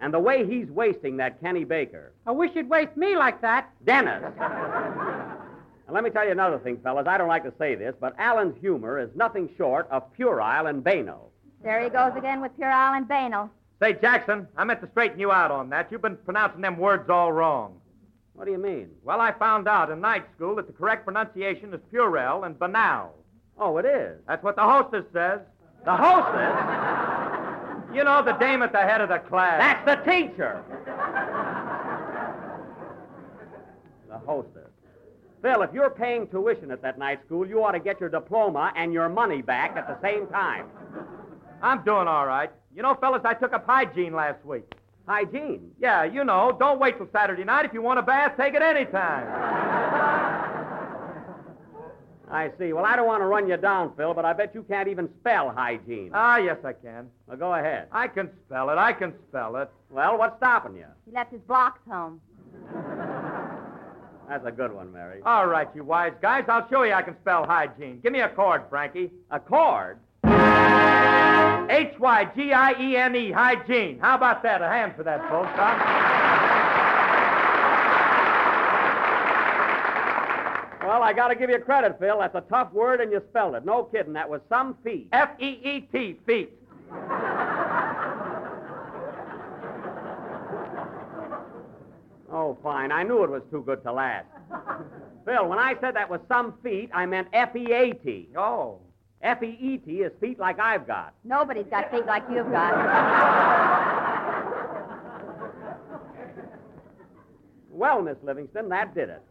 And 0.00 0.14
the 0.14 0.18
way 0.18 0.46
he's 0.46 0.68
wasting 0.70 1.18
that 1.18 1.40
Kenny 1.40 1.64
Baker. 1.64 2.12
I 2.26 2.30
wish 2.32 2.52
you'd 2.54 2.70
waste 2.70 2.96
me 2.96 3.16
like 3.16 3.40
that. 3.42 3.70
Dennis! 3.84 4.22
and 4.40 5.94
let 5.94 6.02
me 6.02 6.10
tell 6.10 6.24
you 6.24 6.32
another 6.32 6.58
thing, 6.58 6.78
fellas. 6.82 7.06
I 7.06 7.18
don't 7.18 7.28
like 7.28 7.44
to 7.44 7.52
say 7.58 7.74
this, 7.74 7.94
but 8.00 8.14
Allen's 8.18 8.58
humor 8.60 8.98
is 8.98 9.10
nothing 9.14 9.50
short 9.58 9.88
of 9.90 10.10
puerile 10.14 10.66
and 10.66 10.82
banal. 10.82 11.30
there 11.62 11.82
he 11.82 11.90
goes 11.90 12.12
again 12.16 12.40
with 12.40 12.56
puerile 12.56 12.94
and 12.94 13.06
banal. 13.06 13.50
Say, 13.80 13.94
Jackson, 13.94 14.46
I 14.56 14.64
meant 14.64 14.80
to 14.82 14.88
straighten 14.90 15.18
you 15.18 15.32
out 15.32 15.50
on 15.50 15.70
that. 15.70 15.90
You've 15.90 16.02
been 16.02 16.16
pronouncing 16.16 16.60
them 16.60 16.78
words 16.78 17.08
all 17.10 17.32
wrong. 17.32 17.80
What 18.34 18.46
do 18.46 18.52
you 18.52 18.58
mean? 18.58 18.88
Well, 19.04 19.20
I 19.20 19.32
found 19.32 19.68
out 19.68 19.90
in 19.90 20.00
night 20.00 20.24
school 20.34 20.56
that 20.56 20.66
the 20.66 20.72
correct 20.72 21.04
pronunciation 21.04 21.74
is 21.74 21.80
puerile 21.90 22.44
and 22.44 22.58
banal. 22.58 23.14
Oh, 23.58 23.76
it 23.76 23.84
is. 23.84 24.18
That's 24.26 24.42
what 24.42 24.56
the 24.56 24.62
hostess 24.62 25.04
says. 25.12 25.40
The 25.84 25.94
hostess? 25.94 27.09
You 27.92 28.04
know, 28.04 28.22
the 28.24 28.32
dame 28.32 28.62
at 28.62 28.72
the 28.72 28.78
head 28.78 29.00
of 29.00 29.08
the 29.08 29.18
class. 29.18 29.60
That's 29.60 30.04
the 30.04 30.10
teacher. 30.10 30.62
the 34.08 34.18
hostess. 34.18 34.70
Phil, 35.42 35.62
if 35.62 35.70
you're 35.72 35.90
paying 35.90 36.26
tuition 36.28 36.70
at 36.70 36.82
that 36.82 36.98
night 36.98 37.20
school, 37.24 37.46
you 37.46 37.64
ought 37.64 37.72
to 37.72 37.80
get 37.80 37.98
your 37.98 38.10
diploma 38.10 38.72
and 38.76 38.92
your 38.92 39.08
money 39.08 39.40
back 39.40 39.76
at 39.76 39.86
the 39.86 39.98
same 40.02 40.26
time. 40.26 40.66
I'm 41.62 41.82
doing 41.84 42.08
all 42.08 42.26
right. 42.26 42.50
You 42.74 42.82
know, 42.82 42.94
fellas, 43.00 43.22
I 43.24 43.34
took 43.34 43.52
up 43.52 43.66
hygiene 43.66 44.12
last 44.14 44.44
week. 44.44 44.64
Hygiene? 45.06 45.70
Yeah, 45.80 46.04
you 46.04 46.24
know. 46.24 46.56
Don't 46.58 46.78
wait 46.78 46.98
till 46.98 47.08
Saturday 47.12 47.44
night. 47.44 47.64
If 47.64 47.72
you 47.72 47.82
want 47.82 47.98
a 47.98 48.02
bath, 48.02 48.36
take 48.36 48.54
it 48.54 48.62
anytime. 48.62 49.89
I 52.30 52.50
see. 52.58 52.72
Well, 52.72 52.84
I 52.84 52.94
don't 52.96 53.06
want 53.06 53.22
to 53.22 53.26
run 53.26 53.48
you 53.48 53.56
down, 53.56 53.92
Phil, 53.96 54.14
but 54.14 54.24
I 54.24 54.32
bet 54.32 54.54
you 54.54 54.62
can't 54.62 54.88
even 54.88 55.08
spell 55.20 55.50
hygiene. 55.50 56.10
Ah, 56.14 56.36
yes, 56.36 56.58
I 56.64 56.72
can. 56.72 57.08
Well, 57.26 57.36
go 57.36 57.54
ahead. 57.54 57.88
I 57.90 58.06
can 58.08 58.30
spell 58.46 58.70
it. 58.70 58.78
I 58.78 58.92
can 58.92 59.12
spell 59.28 59.56
it. 59.56 59.68
Well, 59.90 60.16
what's 60.16 60.36
stopping 60.36 60.76
you? 60.76 60.86
He 61.06 61.12
left 61.12 61.32
his 61.32 61.40
blocks 61.42 61.80
home. 61.88 62.20
That's 64.28 64.46
a 64.46 64.52
good 64.52 64.72
one, 64.72 64.92
Mary. 64.92 65.20
All 65.26 65.48
right, 65.48 65.66
you 65.74 65.82
wise 65.82 66.12
guys. 66.22 66.44
I'll 66.48 66.68
show 66.70 66.84
you 66.84 66.92
I 66.92 67.02
can 67.02 67.16
spell 67.20 67.44
hygiene. 67.44 67.98
Give 68.00 68.12
me 68.12 68.20
a 68.20 68.28
chord, 68.28 68.62
Frankie. 68.70 69.10
A 69.32 69.40
chord? 69.40 69.98
H 70.24 71.98
Y 71.98 72.30
G 72.36 72.52
I 72.52 72.74
E 72.80 72.96
N 72.96 73.16
E, 73.16 73.32
hygiene. 73.32 73.98
How 74.00 74.14
about 74.14 74.44
that? 74.44 74.62
A 74.62 74.68
hand 74.68 74.94
for 74.96 75.02
that, 75.02 75.20
folks, 75.28 75.50
huh? 75.54 76.09
Well, 80.90 81.04
I 81.04 81.12
got 81.12 81.28
to 81.28 81.36
give 81.36 81.50
you 81.50 81.58
credit, 81.60 82.00
Phil. 82.00 82.18
That's 82.18 82.34
a 82.34 82.40
tough 82.40 82.72
word, 82.72 83.00
and 83.00 83.12
you 83.12 83.22
spelled 83.30 83.54
it. 83.54 83.64
No 83.64 83.84
kidding. 83.84 84.12
That 84.14 84.28
was 84.28 84.40
some 84.48 84.76
feat. 84.82 85.06
F 85.12 85.30
E 85.38 85.60
E 85.62 85.80
T, 85.92 86.16
feet. 86.26 86.50
Oh, 92.32 92.58
fine. 92.60 92.90
I 92.90 93.04
knew 93.04 93.22
it 93.22 93.30
was 93.30 93.42
too 93.52 93.62
good 93.64 93.84
to 93.84 93.92
last. 93.92 94.26
Phil, 95.24 95.46
when 95.48 95.60
I 95.60 95.76
said 95.80 95.94
that 95.94 96.10
was 96.10 96.18
some 96.26 96.54
feet, 96.60 96.90
I 96.92 97.06
meant 97.06 97.28
F 97.32 97.54
E 97.54 97.72
A 97.72 97.92
T. 97.92 98.28
Oh. 98.36 98.80
F 99.22 99.44
E 99.44 99.56
E 99.60 99.78
T 99.78 99.98
is 99.98 100.10
feet 100.20 100.40
like 100.40 100.58
I've 100.58 100.88
got. 100.88 101.14
Nobody's 101.22 101.66
got 101.70 101.88
feet 101.92 102.06
like 102.06 102.24
you've 102.28 102.50
got. 102.50 102.74
Well, 107.70 108.02
Miss 108.02 108.16
Livingstone, 108.24 108.68
that 108.70 108.92
did 108.92 109.08
it. 109.08 109.22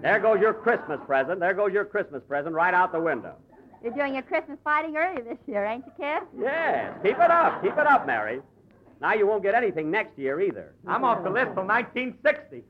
There 0.00 0.18
goes 0.20 0.40
your 0.40 0.52
Christmas 0.52 1.00
present. 1.06 1.40
There 1.40 1.54
goes 1.54 1.72
your 1.72 1.84
Christmas 1.84 2.22
present 2.26 2.54
right 2.54 2.74
out 2.74 2.92
the 2.92 3.00
window. 3.00 3.34
You're 3.82 3.92
doing 3.92 4.14
your 4.14 4.22
Christmas 4.22 4.58
fighting 4.62 4.96
early 4.96 5.22
this 5.22 5.38
year, 5.46 5.64
ain't 5.64 5.84
you, 5.86 5.92
kid? 5.96 6.22
Yes. 6.38 6.96
Keep 7.02 7.18
it 7.18 7.30
up. 7.30 7.62
Keep 7.62 7.72
it 7.72 7.86
up, 7.86 8.06
Mary. 8.06 8.40
Now 9.00 9.14
you 9.14 9.26
won't 9.26 9.42
get 9.42 9.54
anything 9.54 9.90
next 9.90 10.16
year 10.18 10.40
either. 10.40 10.74
I'm 10.86 11.02
off 11.04 11.24
the 11.24 11.30
list 11.30 11.54
till 11.54 11.66
1960. 11.66 12.62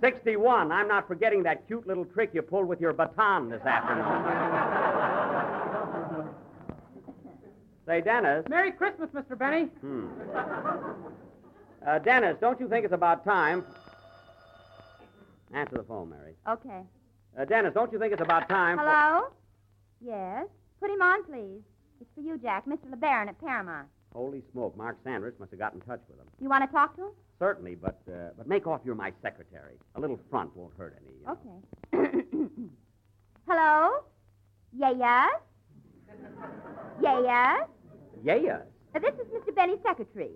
61. 0.00 0.72
I'm 0.72 0.88
not 0.88 1.06
forgetting 1.06 1.42
that 1.44 1.66
cute 1.66 1.86
little 1.86 2.04
trick 2.04 2.30
you 2.32 2.42
pulled 2.42 2.66
with 2.66 2.80
your 2.80 2.92
baton 2.92 3.50
this 3.50 3.62
afternoon. 3.62 4.04
Say, 7.86 8.00
Dennis. 8.00 8.46
Merry 8.48 8.72
Christmas, 8.72 9.10
Mr. 9.10 9.38
Benny. 9.38 9.64
Hmm. 9.80 10.06
Uh, 11.86 11.98
Dennis, 11.98 12.38
don't 12.40 12.58
you 12.58 12.66
think 12.68 12.86
it's 12.86 12.94
about 12.94 13.24
time? 13.24 13.64
Answer 15.54 15.76
the 15.78 15.84
phone, 15.84 16.10
Mary. 16.10 16.34
Okay. 16.48 16.82
Uh, 17.38 17.44
Dennis, 17.44 17.72
don't 17.74 17.92
you 17.92 17.98
think 17.98 18.12
it's 18.12 18.22
about 18.22 18.48
time? 18.48 18.76
for- 18.78 18.84
Hello? 18.84 19.28
Yes? 20.00 20.46
Put 20.80 20.90
him 20.90 21.00
on, 21.02 21.24
please. 21.24 21.62
It's 22.00 22.10
for 22.14 22.20
you, 22.20 22.38
Jack. 22.38 22.66
Mr. 22.66 22.90
LeBaron 22.90 23.28
at 23.28 23.40
Paramount. 23.40 23.88
Holy 24.12 24.42
smoke! 24.52 24.76
Mark 24.76 24.96
Sanders 25.02 25.34
must 25.40 25.50
have 25.50 25.58
got 25.58 25.74
in 25.74 25.80
touch 25.80 26.00
with 26.08 26.18
him. 26.18 26.26
You 26.40 26.48
want 26.48 26.64
to 26.64 26.70
talk 26.72 26.94
to 26.96 27.02
him? 27.06 27.10
Certainly, 27.40 27.74
but 27.76 28.00
uh, 28.08 28.28
but 28.38 28.46
make 28.46 28.64
off 28.66 28.80
you're 28.84 28.94
my 28.94 29.12
secretary. 29.22 29.74
A 29.96 30.00
little 30.00 30.20
front 30.30 30.54
won't 30.56 30.72
hurt 30.78 30.96
any. 31.02 31.16
you 31.18 31.24
know. 31.26 32.08
Okay. 32.22 32.68
Hello? 33.48 34.04
Yeah, 34.76 34.92
yes? 34.96 35.30
Yeah, 37.02 37.20
yes? 37.22 37.68
Yeah. 38.22 38.58
Uh, 38.94 38.98
This 39.00 39.14
is 39.14 39.26
Mr. 39.32 39.52
Benny's 39.54 39.80
secretary. 39.84 40.30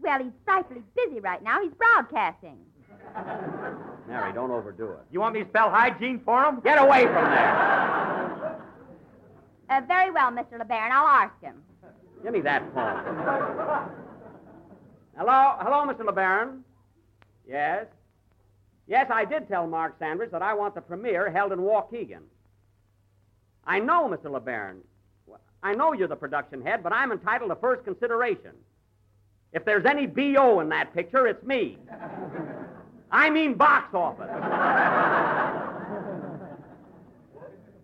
Well, 0.00 0.18
he's 0.24 0.32
frightfully 0.44 0.82
busy 0.96 1.20
right 1.20 1.42
now. 1.44 1.62
He's 1.62 1.72
broadcasting. 1.74 2.58
Mary, 4.08 4.32
don't 4.32 4.50
overdo 4.50 4.92
it. 4.92 5.00
You 5.10 5.20
want 5.20 5.34
me 5.34 5.42
to 5.42 5.48
spell 5.48 5.70
hygiene 5.70 6.20
for 6.24 6.44
him? 6.44 6.60
Get 6.60 6.78
away 6.78 7.04
from 7.04 7.24
there. 7.30 8.56
Uh, 9.68 9.80
very 9.88 10.10
well, 10.10 10.30
Mr. 10.30 10.60
LeBaron. 10.60 10.90
I'll 10.90 11.08
ask 11.08 11.40
him. 11.40 11.62
Give 12.22 12.32
me 12.32 12.40
that 12.42 12.62
phone. 12.72 13.90
Hello, 15.16 15.56
hello, 15.60 15.90
Mr. 15.90 16.00
LeBaron. 16.00 16.60
Yes. 17.48 17.86
Yes, 18.86 19.10
I 19.10 19.24
did 19.24 19.48
tell 19.48 19.66
Mark 19.66 19.96
Sanders 19.98 20.30
that 20.30 20.42
I 20.42 20.52
want 20.52 20.74
the 20.74 20.82
premiere 20.82 21.30
held 21.30 21.52
in 21.52 21.60
Waukegan. 21.60 22.20
I 23.64 23.80
know, 23.80 24.08
Mr. 24.08 24.26
LeBaron. 24.26 24.80
I 25.62 25.74
know 25.74 25.94
you're 25.94 26.06
the 26.06 26.16
production 26.16 26.60
head, 26.60 26.82
but 26.82 26.92
I'm 26.92 27.12
entitled 27.12 27.50
to 27.50 27.56
first 27.56 27.82
consideration. 27.84 28.52
If 29.52 29.64
there's 29.64 29.86
any 29.86 30.06
BO 30.06 30.60
in 30.60 30.68
that 30.68 30.92
picture, 30.92 31.26
it's 31.26 31.42
me. 31.44 31.78
I 33.10 33.30
mean 33.30 33.54
box 33.54 33.94
office. 33.94 34.28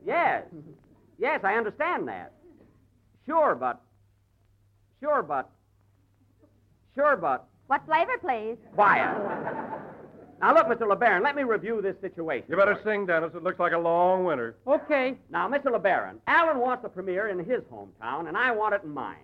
yes. 0.04 0.44
Yes, 1.18 1.40
I 1.44 1.54
understand 1.54 2.08
that. 2.08 2.32
Sure, 3.26 3.54
but. 3.54 3.80
Sure, 5.00 5.22
but. 5.22 5.50
Sure, 6.94 7.16
but. 7.16 7.46
What 7.68 7.86
flavor, 7.86 8.18
please? 8.20 8.56
Quiet. 8.74 9.16
Now, 10.40 10.54
look, 10.54 10.66
Mr. 10.66 10.88
LeBaron, 10.92 11.22
let 11.22 11.36
me 11.36 11.44
review 11.44 11.80
this 11.80 11.94
situation. 12.00 12.46
You 12.48 12.56
better 12.56 12.78
sing, 12.82 13.06
Dennis. 13.06 13.30
It 13.34 13.44
looks 13.44 13.60
like 13.60 13.72
a 13.72 13.78
long 13.78 14.24
winter. 14.24 14.56
Okay. 14.66 15.14
Now, 15.30 15.48
Mr. 15.48 15.66
LeBaron, 15.66 16.16
Allen 16.26 16.58
wants 16.58 16.82
the 16.82 16.88
premiere 16.88 17.28
in 17.28 17.38
his 17.38 17.62
hometown, 17.72 18.26
and 18.26 18.36
I 18.36 18.50
want 18.50 18.74
it 18.74 18.82
in 18.82 18.90
mine. 18.90 19.16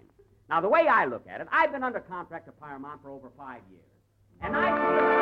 Now, 0.49 0.61
the 0.61 0.69
way 0.69 0.87
I 0.87 1.07
look 1.07 1.26
at 1.28 1.40
it, 1.40 1.49
I've 1.50 1.73
been 1.73 1.83
under 1.83 1.99
contract 2.00 2.47
to 2.47 2.52
Paramount 2.52 3.02
for 3.02 3.11
over 3.11 3.31
five 3.37 3.61
years. 3.69 3.83
And 4.40 4.57
I. 4.57 5.18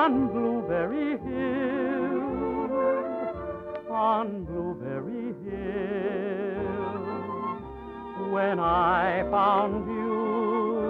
on 0.00 0.12
Blueberry 0.28 1.10
Hill, 1.18 2.22
on 3.90 4.44
Blueberry 4.44 5.34
Hill. 5.44 6.70
When 8.32 8.58
I 8.60 9.24
found 9.30 9.86
you, 9.86 10.80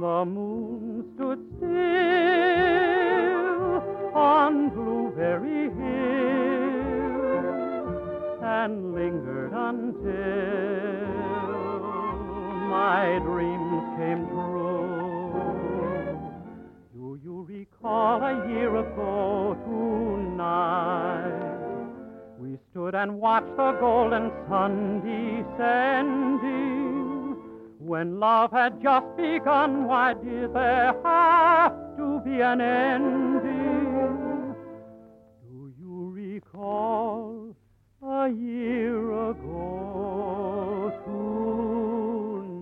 the 0.00 0.24
moon 0.26 1.04
stood 1.16 1.40
still 1.56 1.70
on 4.14 4.52
Blueberry 4.68 5.64
Hill 5.80 6.50
and 8.44 8.94
lingered 8.94 9.52
until 9.52 10.30
my 12.70 13.18
dreams 13.24 13.82
came 13.98 14.22
true. 14.28 14.59
Recall 17.90 18.22
a 18.22 18.46
year 18.48 18.76
ago 18.76 19.56
tonight? 19.64 21.34
We 22.38 22.56
stood 22.70 22.94
and 22.94 23.18
watched 23.20 23.56
the 23.56 23.72
golden 23.80 24.30
sun 24.48 25.00
descending. 25.00 26.70
When 27.80 28.20
love 28.20 28.52
had 28.52 28.80
just 28.80 29.16
begun, 29.16 29.86
why 29.88 30.14
did 30.14 30.54
there 30.54 30.94
have 31.02 31.72
to 31.96 32.20
be 32.24 32.40
an 32.40 32.60
ending? 32.60 34.54
Do 35.48 35.72
you 35.76 36.12
recall 36.14 37.56
a 38.02 38.28
year 38.28 39.30
ago 39.30 40.92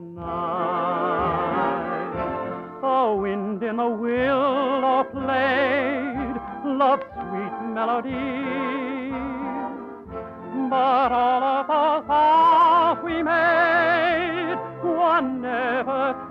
tonight? 0.02 0.38
The 2.80 3.14
wind 3.20 3.62
in 3.62 3.76
the 3.76 3.88
willow 3.88 4.57
played 5.04 6.36
love's 6.64 7.04
sweet 7.14 7.56
melody. 7.74 8.48
But 10.70 11.12
all 11.12 11.42
of 11.42 11.66
the 11.66 12.06
vows 12.06 12.06
ah, 12.08 13.00
we 13.02 13.22
made 13.22 14.58
were 14.82 15.20
never 15.22 16.27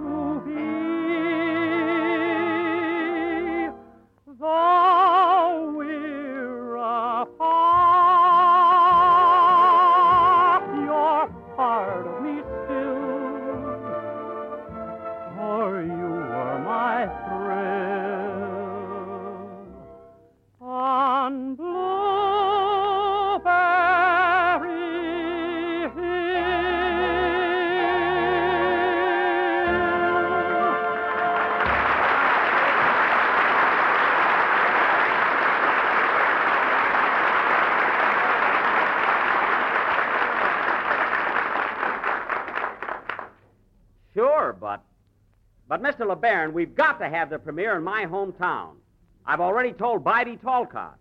sure, 44.18 44.58
but. 44.60 44.84
But, 45.70 45.84
Mr. 45.84 46.08
LeBaron, 46.08 46.54
we've 46.54 46.74
got 46.74 46.98
to 47.00 47.10
have 47.10 47.30
the 47.30 47.38
premiere 47.38 47.76
in 47.76 47.84
my 47.84 48.06
hometown. 48.06 48.76
I've 49.26 49.42
already 49.42 49.74
told 49.74 50.04
Bidey 50.04 50.42
Talcott. 50.42 50.96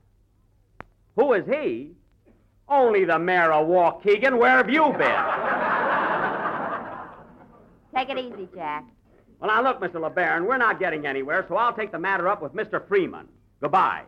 Who 1.14 1.32
is 1.32 1.46
he? 1.46 1.92
Only 2.68 3.04
the 3.04 3.18
mayor 3.18 3.52
of 3.52 3.68
Waukegan. 3.68 4.36
Where 4.38 4.56
have 4.56 4.68
you 4.68 4.92
been? 4.92 5.24
Take 7.94 8.10
it 8.10 8.18
easy, 8.18 8.48
Jack. 8.54 8.84
Well, 9.38 9.48
now, 9.50 9.62
look, 9.62 9.80
Mr. 9.80 10.00
LeBaron, 10.00 10.46
we're 10.46 10.58
not 10.58 10.80
getting 10.80 11.06
anywhere, 11.06 11.44
so 11.48 11.56
I'll 11.56 11.72
take 11.72 11.92
the 11.92 11.98
matter 11.98 12.26
up 12.26 12.42
with 12.42 12.52
Mr. 12.54 12.86
Freeman. 12.88 13.28
Goodbye. 13.60 14.02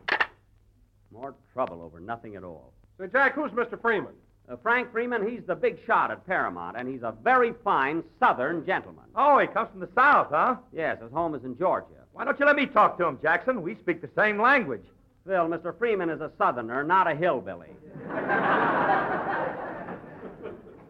More 1.13 1.37
trouble 1.53 1.83
over 1.83 2.01
nothing 2.01 2.35
at 2.35 2.43
all. 2.43 2.73
Say, 2.99 3.07
Jack, 3.13 3.35
who's 3.35 3.53
Mr. 3.53 3.81
Freeman? 3.81 4.15
Uh, 4.51 4.57
Frank 4.63 4.91
Freeman, 4.93 5.29
he's 5.29 5.43
the 5.47 5.55
big 5.55 5.79
shot 5.87 6.11
at 6.11 6.27
Paramount, 6.27 6.77
and 6.79 6.89
he's 6.89 7.03
a 7.03 7.15
very 7.23 7.53
fine 7.63 8.03
Southern 8.19 8.65
gentleman. 8.65 9.05
Oh, 9.15 9.39
he 9.39 9.47
comes 9.47 9.69
from 9.71 9.81
the 9.81 9.91
South, 9.95 10.29
huh? 10.31 10.57
Yes, 10.73 11.03
his 11.03 11.13
home 11.13 11.35
is 11.35 11.45
in 11.45 11.59
Georgia. 11.59 11.87
Why 12.13 12.25
don't 12.25 12.41
you 12.41 12.47
let 12.47 12.57
me 12.57 12.65
talk 12.65 12.97
to 12.99 13.07
him, 13.07 13.19
Jackson? 13.21 13.61
We 13.61 13.75
speak 13.77 14.01
the 14.01 14.09
same 14.17 14.41
language. 14.41 14.85
Phil, 15.27 15.47
Mr. 15.49 15.77
Freeman 15.79 16.09
is 16.09 16.23
a 16.23 16.31
Southerner, 16.39 16.83
not 16.83 17.07
a 17.07 17.15
hillbilly. 17.15 17.69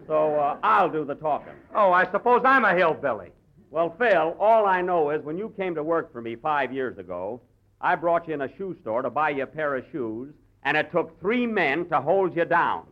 so 0.06 0.36
uh, 0.36 0.56
I'll 0.62 0.88
do 0.88 1.04
the 1.04 1.16
talking. 1.16 1.54
Oh, 1.74 1.92
I 1.92 2.08
suppose 2.12 2.42
I'm 2.44 2.64
a 2.64 2.74
hillbilly. 2.76 3.30
Well, 3.70 3.94
Phil, 3.98 4.36
all 4.38 4.66
I 4.66 4.82
know 4.82 5.10
is 5.10 5.22
when 5.24 5.36
you 5.36 5.52
came 5.56 5.74
to 5.74 5.82
work 5.82 6.12
for 6.12 6.22
me 6.22 6.36
five 6.36 6.72
years 6.72 6.96
ago, 6.96 7.40
I 7.80 7.96
brought 7.96 8.28
you 8.28 8.34
in 8.34 8.42
a 8.42 8.56
shoe 8.56 8.76
store 8.82 9.02
to 9.02 9.10
buy 9.10 9.30
you 9.30 9.42
a 9.42 9.46
pair 9.46 9.74
of 9.74 9.84
shoes, 9.90 10.32
and 10.62 10.76
it 10.76 10.92
took 10.92 11.20
three 11.20 11.46
men 11.46 11.88
to 11.88 12.00
hold 12.00 12.36
you 12.36 12.44
down. 12.44 12.84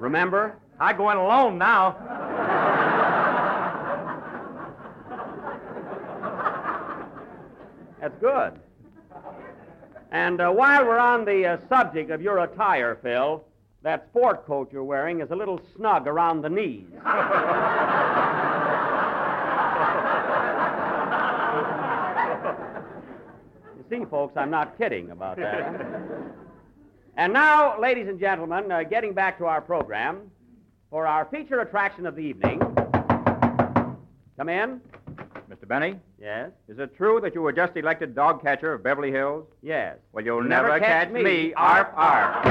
Remember? 0.00 0.56
I 0.80 0.94
go 0.94 1.10
in 1.10 1.18
alone 1.18 1.58
now. 1.58 1.94
That's 8.00 8.18
good. 8.18 8.58
And 10.10 10.40
uh, 10.40 10.50
while 10.50 10.86
we're 10.86 10.98
on 10.98 11.26
the 11.26 11.46
uh, 11.46 11.58
subject 11.68 12.10
of 12.10 12.22
your 12.22 12.38
attire, 12.38 12.98
Phil, 13.02 13.44
that 13.82 14.08
sport 14.08 14.46
coat 14.46 14.72
you're 14.72 14.82
wearing 14.82 15.20
is 15.20 15.30
a 15.30 15.36
little 15.36 15.60
snug 15.76 16.06
around 16.06 16.40
the 16.40 16.48
knees. 16.48 16.86
you 23.76 23.84
see, 23.90 24.04
folks, 24.06 24.34
I'm 24.36 24.50
not 24.50 24.78
kidding 24.78 25.10
about 25.10 25.36
that. 25.36 25.78
And 27.16 27.32
now, 27.32 27.78
ladies 27.80 28.08
and 28.08 28.18
gentlemen, 28.18 28.70
uh, 28.70 28.82
getting 28.82 29.12
back 29.14 29.38
to 29.38 29.46
our 29.46 29.60
program, 29.60 30.30
for 30.90 31.06
our 31.06 31.24
feature 31.26 31.60
attraction 31.60 32.04
of 32.06 32.16
the 32.16 32.22
evening. 32.22 32.58
Come 34.36 34.48
in. 34.48 34.80
Mr. 35.50 35.66
Benny? 35.68 35.96
Yes? 36.20 36.50
Is 36.68 36.78
it 36.78 36.96
true 36.96 37.20
that 37.20 37.34
you 37.34 37.42
were 37.42 37.52
just 37.52 37.76
elected 37.76 38.14
dog 38.14 38.42
catcher 38.42 38.72
of 38.74 38.82
Beverly 38.82 39.10
Hills? 39.10 39.46
Yes. 39.62 39.98
Well, 40.12 40.24
you'll 40.24 40.42
Never 40.42 40.68
never, 40.68 40.78
catch 40.80 41.08
catch, 41.08 41.12
me. 41.12 41.22
me. 41.22 41.54
Arf, 41.54 41.88
arf. 41.94 42.46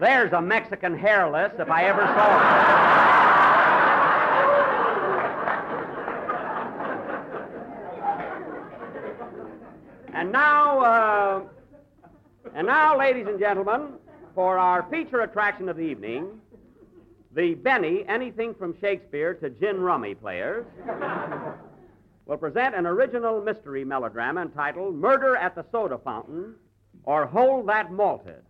There's 0.00 0.32
a 0.32 0.42
Mexican 0.42 0.98
hairless 0.98 1.52
if 1.58 1.70
I 1.70 1.84
ever 1.84 2.00
saw 2.00 3.11
And 10.22 10.30
now, 10.30 10.78
uh, 10.78 11.42
and 12.54 12.68
now, 12.68 12.96
ladies 12.96 13.26
and 13.26 13.40
gentlemen, 13.40 13.94
for 14.36 14.56
our 14.56 14.86
feature 14.88 15.22
attraction 15.22 15.68
of 15.68 15.76
the 15.76 15.82
evening, 15.82 16.40
the 17.34 17.54
Benny 17.54 18.04
Anything 18.06 18.54
from 18.54 18.78
Shakespeare 18.80 19.34
to 19.34 19.50
Gin 19.50 19.80
Rummy 19.80 20.14
players 20.14 20.64
will 22.26 22.36
present 22.36 22.76
an 22.76 22.86
original 22.86 23.42
mystery 23.42 23.84
melodrama 23.84 24.42
entitled 24.42 24.94
Murder 24.94 25.34
at 25.34 25.56
the 25.56 25.64
Soda 25.72 25.98
Fountain 25.98 26.54
or 27.02 27.26
Hold 27.26 27.68
That 27.68 27.90
Malted. 27.90 28.44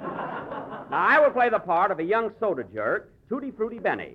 Now, 0.00 0.88
I 0.92 1.18
will 1.18 1.32
play 1.32 1.48
the 1.48 1.58
part 1.58 1.90
of 1.90 1.98
a 1.98 2.04
young 2.04 2.30
soda 2.38 2.62
jerk, 2.72 3.12
Tutti 3.28 3.50
Frutti 3.50 3.80
Benny. 3.80 4.14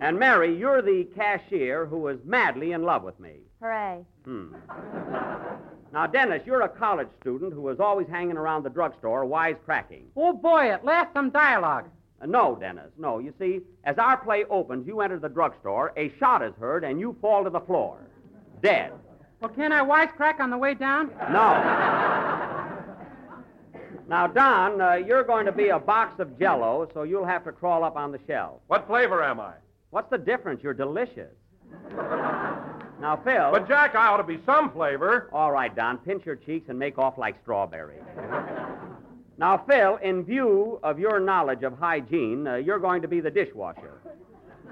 And 0.00 0.18
Mary, 0.18 0.58
you're 0.58 0.82
the 0.82 1.06
cashier 1.14 1.86
who 1.86 2.08
is 2.08 2.18
madly 2.24 2.72
in 2.72 2.82
love 2.82 3.04
with 3.04 3.20
me. 3.20 3.36
Hooray. 3.60 4.04
Hmm. 4.24 4.54
Now, 5.92 6.06
Dennis, 6.06 6.42
you're 6.44 6.62
a 6.62 6.68
college 6.68 7.08
student 7.20 7.52
who 7.52 7.68
is 7.70 7.80
always 7.80 8.06
hanging 8.08 8.36
around 8.36 8.62
the 8.62 8.70
drugstore 8.70 9.24
wisecracking. 9.24 10.04
Oh, 10.16 10.32
boy, 10.32 10.70
at 10.70 10.84
last 10.84 11.12
some 11.14 11.30
dialogue. 11.30 11.86
Uh, 12.20 12.26
no, 12.26 12.56
Dennis, 12.56 12.90
no. 12.98 13.18
You 13.18 13.32
see, 13.38 13.60
as 13.84 13.96
our 13.98 14.16
play 14.18 14.44
opens, 14.44 14.86
you 14.86 15.00
enter 15.00 15.18
the 15.18 15.28
drugstore, 15.28 15.92
a 15.96 16.12
shot 16.18 16.42
is 16.42 16.52
heard, 16.60 16.84
and 16.84 17.00
you 17.00 17.16
fall 17.20 17.44
to 17.44 17.50
the 17.50 17.60
floor. 17.60 17.98
Dead. 18.62 18.92
Well, 19.40 19.50
can 19.50 19.72
I 19.72 19.82
wisecrack 19.82 20.40
on 20.40 20.50
the 20.50 20.58
way 20.58 20.74
down? 20.74 21.10
No. 21.30 21.64
Now, 24.08 24.26
Don, 24.26 24.80
uh, 24.80 24.94
you're 24.94 25.22
going 25.22 25.46
to 25.46 25.52
be 25.52 25.68
a 25.68 25.78
box 25.78 26.18
of 26.18 26.38
jello, 26.38 26.88
so 26.94 27.02
you'll 27.02 27.26
have 27.26 27.44
to 27.44 27.52
crawl 27.52 27.84
up 27.84 27.96
on 27.96 28.10
the 28.10 28.18
shelf. 28.26 28.60
What 28.66 28.86
flavor 28.86 29.22
am 29.22 29.38
I? 29.38 29.52
What's 29.90 30.10
the 30.10 30.18
difference? 30.18 30.62
You're 30.62 30.74
delicious. 30.74 31.32
Now, 33.00 33.16
Phil. 33.16 33.50
But, 33.52 33.68
Jack, 33.68 33.94
I 33.94 34.08
ought 34.08 34.16
to 34.16 34.24
be 34.24 34.40
some 34.44 34.72
flavor. 34.72 35.28
All 35.32 35.52
right, 35.52 35.74
Don, 35.74 35.98
pinch 35.98 36.26
your 36.26 36.36
cheeks 36.36 36.68
and 36.68 36.78
make 36.78 36.98
off 36.98 37.16
like 37.16 37.36
strawberry. 37.42 37.96
now, 39.38 39.58
Phil, 39.68 39.96
in 40.02 40.24
view 40.24 40.80
of 40.82 40.98
your 40.98 41.20
knowledge 41.20 41.62
of 41.62 41.78
hygiene, 41.78 42.46
uh, 42.46 42.56
you're 42.56 42.80
going 42.80 43.02
to 43.02 43.08
be 43.08 43.20
the 43.20 43.30
dishwasher. 43.30 44.00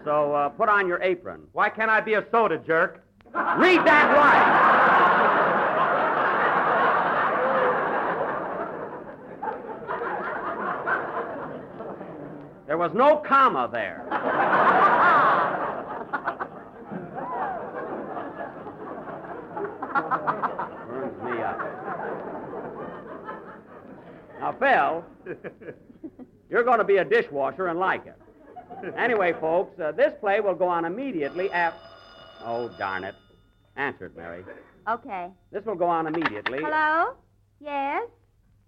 So 0.05 0.35
uh, 0.35 0.49
put 0.51 0.69
on 0.69 0.87
your 0.87 1.03
apron. 1.03 1.43
Why 1.53 1.69
can't 1.69 1.91
I 1.91 2.01
be 2.01 2.15
a 2.15 2.25
soda 2.31 2.59
jerk? 2.59 3.03
Read 3.35 3.85
that 3.85 4.17
right. 4.17 5.47
There 12.67 12.79
was 12.79 12.91
no 12.95 13.17
comma 13.19 13.69
there. 13.73 14.05
Burns 20.89 21.23
me 21.23 21.43
up. 21.43 21.59
Now, 24.41 24.46
Phil, 24.59 25.05
you're 26.51 26.65
going 26.65 26.79
to 26.79 26.85
be 26.85 26.97
a 26.99 27.05
dishwasher 27.05 27.69
and 27.69 27.79
like 27.79 28.07
it. 28.07 28.17
Anyway, 28.97 29.33
folks, 29.41 29.79
uh, 29.81 29.93
this 29.93 30.13
play 30.21 30.41
will 30.41 30.55
go 30.55 30.67
on 30.69 30.85
immediately 30.85 31.51
after. 31.51 31.79
Oh, 32.45 32.69
darn 32.79 33.05
it. 33.05 33.15
Answer 33.77 34.07
it, 34.07 34.17
Mary. 34.17 34.45
Okay. 34.89 35.29
This 35.53 35.65
will 35.65 35.75
go 35.75 35.87
on 35.87 36.07
immediately. 36.07 36.59
Hello? 36.63 37.15
Yes? 37.61 38.09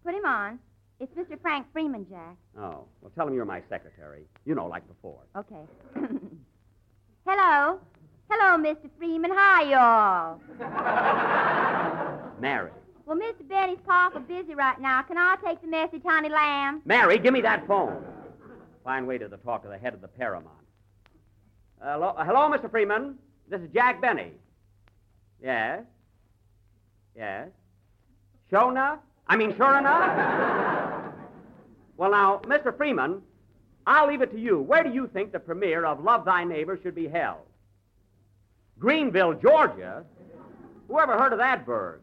Put 0.05 0.15
him 0.15 0.25
on. 0.25 0.59
It's 1.01 1.13
Mr. 1.15 1.41
Frank 1.41 1.67
Freeman, 1.73 2.07
Jack. 2.11 2.37
Oh, 2.59 2.85
well, 3.01 3.13
tell 3.15 3.29
him 3.29 3.35
you're 3.35 3.45
my 3.45 3.63
secretary. 3.69 4.25
You 4.45 4.55
know, 4.55 4.67
like 4.67 4.87
before. 4.89 5.21
Okay. 5.37 5.63
Hello? 7.27 7.79
Hello, 8.31 8.59
Mr. 8.63 8.91
Freeman. 8.99 9.31
Hi, 9.35 9.63
y'all. 9.71 10.41
Mary. 12.41 12.71
Well, 13.09 13.17
Mr. 13.17 13.49
Benny's 13.49 13.79
powerful 13.87 14.21
busy 14.21 14.55
right 14.55 14.79
now. 14.79 15.01
Can 15.01 15.17
I 15.17 15.37
take 15.43 15.63
the 15.63 15.67
message, 15.67 16.03
honey 16.05 16.29
lamb? 16.29 16.83
Mary, 16.85 17.19
give 17.19 17.33
me 17.33 17.41
that 17.41 17.67
phone. 17.67 18.05
Fine 18.85 19.07
way 19.07 19.17
to 19.17 19.31
talk 19.31 19.63
to 19.63 19.69
the 19.69 19.79
head 19.79 19.95
of 19.95 20.03
the 20.03 20.09
Paramount. 20.09 20.55
Hello, 21.83 22.15
hello, 22.19 22.51
Mr. 22.51 22.71
Freeman. 22.71 23.15
This 23.49 23.63
is 23.63 23.71
Jack 23.73 24.03
Benny. 24.03 24.33
Yes? 25.43 25.85
Yes? 27.17 27.49
Sure 28.51 28.71
enough? 28.71 28.99
I 29.27 29.37
mean, 29.37 29.57
sure 29.57 29.79
enough? 29.79 31.15
well, 31.97 32.11
now, 32.11 32.43
Mr. 32.45 32.77
Freeman, 32.77 33.23
I'll 33.87 34.07
leave 34.07 34.21
it 34.21 34.33
to 34.33 34.39
you. 34.39 34.61
Where 34.61 34.85
do 34.85 34.91
you 34.91 35.07
think 35.07 35.33
the 35.33 35.41
premiere 35.41 35.87
of 35.87 36.05
Love 36.05 36.27
Thy 36.27 36.45
Neighbor 36.45 36.79
should 36.83 36.95
be 36.95 37.09
held? 37.09 37.47
Greenville, 38.79 39.33
Georgia? 39.33 40.05
Whoever 40.89 41.17
heard 41.17 41.33
of 41.33 41.39
that 41.39 41.65
burg? 41.65 42.03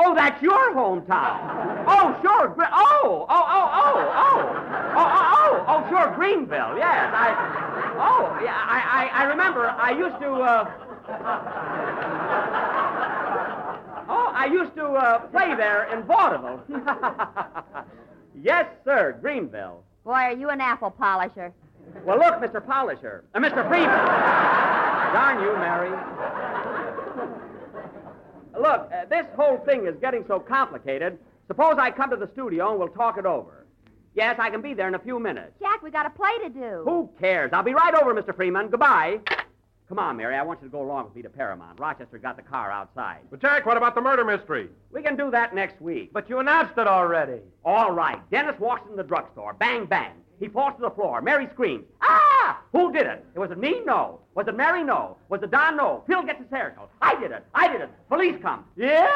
Oh, 0.00 0.14
that's 0.14 0.40
your 0.40 0.74
hometown. 0.74 1.84
Oh, 1.88 2.16
sure. 2.22 2.54
Oh, 2.56 3.26
oh, 3.28 3.44
oh, 3.48 3.70
oh, 3.72 4.12
oh. 4.14 4.58
Oh, 4.96 5.08
oh, 5.18 5.34
oh, 5.34 5.64
oh 5.66 5.88
sure, 5.90 6.14
Greenville. 6.14 6.76
Yes, 6.76 7.12
I. 7.12 7.34
Oh, 7.98 8.38
yeah, 8.42 8.56
I, 8.56 9.10
I, 9.10 9.22
I 9.22 9.24
remember. 9.24 9.68
I 9.68 9.90
used 9.90 10.20
to. 10.20 10.30
Uh... 10.30 10.70
oh, 14.08 14.32
I 14.34 14.46
used 14.52 14.76
to 14.76 14.84
uh, 14.84 15.18
play 15.28 15.56
there 15.56 15.92
in 15.92 16.04
vaudeville. 16.04 16.62
yes, 18.40 18.66
sir, 18.84 19.18
Greenville. 19.20 19.82
Boy, 20.04 20.12
are 20.12 20.32
you 20.32 20.50
an 20.50 20.60
apple 20.60 20.92
polisher? 20.92 21.52
Well, 22.04 22.18
look, 22.18 22.36
Mr. 22.36 22.64
Polisher. 22.64 23.24
Uh, 23.34 23.40
Mr. 23.40 23.66
Freeman. 23.68 23.88
Darn 25.12 25.42
you, 25.42 25.56
Mary. 25.56 26.47
Look, 28.60 28.90
uh, 28.92 29.04
this 29.08 29.26
whole 29.36 29.58
thing 29.58 29.86
is 29.86 29.94
getting 30.00 30.24
so 30.26 30.38
complicated, 30.40 31.18
Suppose 31.48 31.76
I 31.78 31.90
come 31.90 32.10
to 32.10 32.16
the 32.16 32.28
studio 32.34 32.70
and 32.70 32.78
we'll 32.78 32.88
talk 32.88 33.18
it 33.18 33.24
over. 33.24 33.66
Yes, 34.14 34.36
I 34.38 34.50
can 34.50 34.60
be 34.60 34.74
there 34.74 34.86
in 34.86 34.94
a 34.94 34.98
few 34.98 35.18
minutes. 35.18 35.52
Jack, 35.60 35.82
we 35.82 35.90
got 35.90 36.04
a 36.04 36.10
play 36.10 36.30
to 36.42 36.50
do. 36.50 36.82
Who 36.84 37.10
cares? 37.18 37.50
I'll 37.52 37.62
be 37.62 37.72
right 37.72 37.94
over, 37.94 38.14
Mr. 38.14 38.36
Freeman. 38.36 38.68
Goodbye. 38.68 39.20
Come 39.88 39.98
on, 39.98 40.18
Mary. 40.18 40.36
I 40.36 40.42
want 40.42 40.60
you 40.60 40.68
to 40.68 40.72
go 40.72 40.82
along 40.82 41.04
with 41.06 41.16
me 41.16 41.22
to 41.22 41.30
Paramount. 41.30 41.80
Rochester 41.80 42.18
got 42.18 42.36
the 42.36 42.42
car 42.42 42.70
outside. 42.70 43.20
But, 43.30 43.40
Jack, 43.40 43.64
what 43.64 43.78
about 43.78 43.94
the 43.94 44.02
murder 44.02 44.24
mystery? 44.24 44.68
We 44.92 45.02
can 45.02 45.16
do 45.16 45.30
that 45.30 45.54
next 45.54 45.80
week. 45.80 46.12
But 46.12 46.28
you 46.28 46.40
announced 46.40 46.76
it 46.76 46.86
already. 46.86 47.40
All 47.64 47.92
right. 47.92 48.18
Dennis 48.30 48.58
walks 48.60 48.86
in 48.90 48.96
the 48.96 49.02
drugstore. 49.02 49.54
Bang, 49.54 49.86
bang. 49.86 50.12
He 50.40 50.48
falls 50.48 50.74
to 50.76 50.82
the 50.82 50.90
floor. 50.90 51.20
Mary 51.20 51.48
screams. 51.52 51.84
Ah! 52.00 52.62
Who 52.72 52.92
did 52.92 53.06
it? 53.06 53.24
It 53.34 53.38
was 53.38 53.50
it 53.50 53.58
me? 53.58 53.80
No. 53.84 54.20
Was 54.34 54.46
it 54.46 54.56
Mary? 54.56 54.84
No. 54.84 55.16
Was 55.28 55.42
it 55.42 55.50
Don? 55.50 55.76
No. 55.76 56.04
Phil 56.06 56.22
gets 56.22 56.38
hysterical. 56.38 56.88
I 57.02 57.18
did 57.18 57.32
it. 57.32 57.44
I 57.54 57.66
did 57.70 57.80
it. 57.80 57.90
Police 58.08 58.36
come. 58.40 58.64
Yeah! 58.76 59.08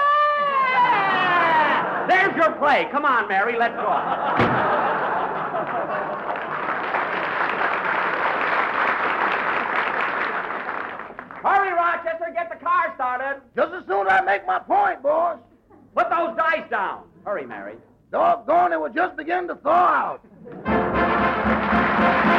There's 2.08 2.36
your 2.36 2.52
play. 2.52 2.88
Come 2.90 3.04
on, 3.04 3.28
Mary. 3.28 3.56
Let's 3.56 3.76
go. 3.76 3.82
Hurry, 11.42 11.72
Rochester. 11.72 12.32
Get 12.34 12.50
the 12.50 12.56
car 12.64 12.92
started. 12.96 13.42
Just 13.54 13.72
as 13.72 13.86
soon 13.86 14.08
as 14.08 14.12
I 14.12 14.22
make 14.22 14.44
my 14.46 14.58
point, 14.58 15.02
boss. 15.02 15.38
Put 15.94 16.10
those 16.10 16.36
dice 16.36 16.68
down. 16.68 17.04
Hurry, 17.24 17.46
Mary. 17.46 17.76
Doggone, 18.10 18.72
it 18.72 18.80
will 18.80 18.92
just 18.92 19.16
begin 19.16 19.46
to 19.48 19.54
thaw 19.54 19.70
out. 19.70 20.71
Thank 22.02 22.24
you. 22.24 22.31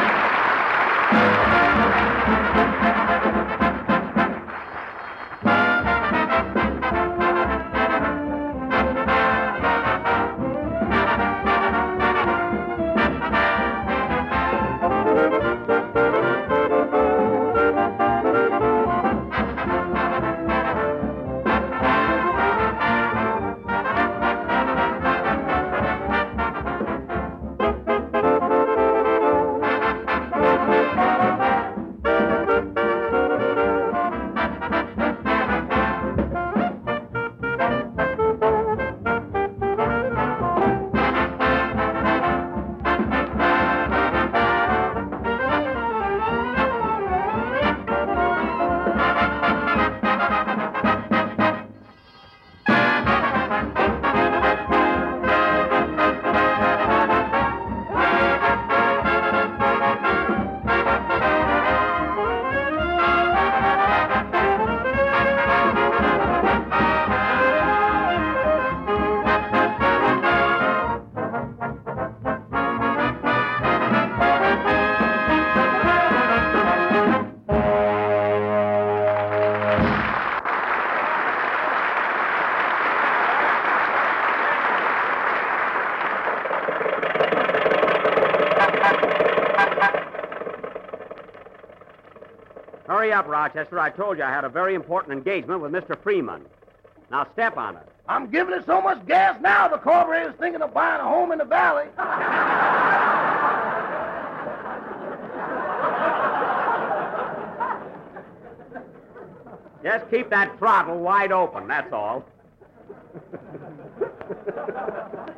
Hurry 93.04 93.12
up, 93.12 93.28
Rochester. 93.28 93.78
I 93.78 93.90
told 93.90 94.16
you 94.16 94.24
I 94.24 94.30
had 94.30 94.44
a 94.44 94.48
very 94.48 94.74
important 94.74 95.12
engagement 95.12 95.60
with 95.60 95.72
Mr. 95.72 95.94
Freeman. 96.02 96.40
Now 97.10 97.26
step 97.34 97.58
on 97.58 97.76
it. 97.76 97.86
I'm 98.08 98.30
giving 98.30 98.54
it 98.54 98.64
so 98.64 98.80
much 98.80 99.04
gas 99.06 99.38
now, 99.42 99.68
the 99.68 99.76
carburetor's 99.76 100.34
thinking 100.36 100.62
of 100.62 100.72
buying 100.72 101.02
a 101.02 101.04
home 101.04 101.30
in 101.30 101.36
the 101.36 101.44
valley. 101.44 101.84
Just 109.82 110.10
keep 110.10 110.30
that 110.30 110.58
throttle 110.58 110.98
wide 110.98 111.30
open, 111.30 111.68
that's 111.68 111.92
all. 111.92 112.24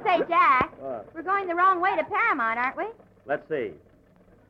Say, 0.05 0.21
Jack, 0.29 0.73
What? 0.81 1.09
we're 1.13 1.23
going 1.23 1.49
the 1.49 1.55
wrong 1.57 1.81
way 1.81 1.97
to 1.97 2.05
Paramount, 2.05 2.59
aren't 2.61 2.77
we? 2.77 2.85
Let's 3.27 3.49
see. 3.49 3.73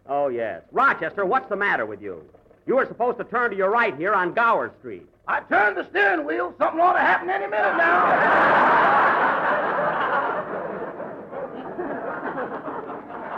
Oh, 0.06 0.28
yes. 0.28 0.60
Rochester, 0.70 1.24
what's 1.24 1.48
the 1.48 1.56
matter 1.56 1.86
with 1.86 2.02
you? 2.02 2.22
You 2.66 2.76
were 2.76 2.86
supposed 2.86 3.18
to 3.18 3.24
turn 3.24 3.50
to 3.52 3.56
your 3.56 3.70
right 3.70 3.96
here 3.96 4.12
on 4.12 4.34
Gower 4.34 4.72
Street. 4.80 5.06
I 5.28 5.40
turned 5.40 5.76
the 5.76 5.86
steering 5.90 6.26
wheel. 6.26 6.52
Something 6.58 6.80
ought 6.80 6.94
to 6.94 6.98
happen 7.00 7.30
any 7.30 7.46
minute 7.46 7.76
now. 7.76 8.72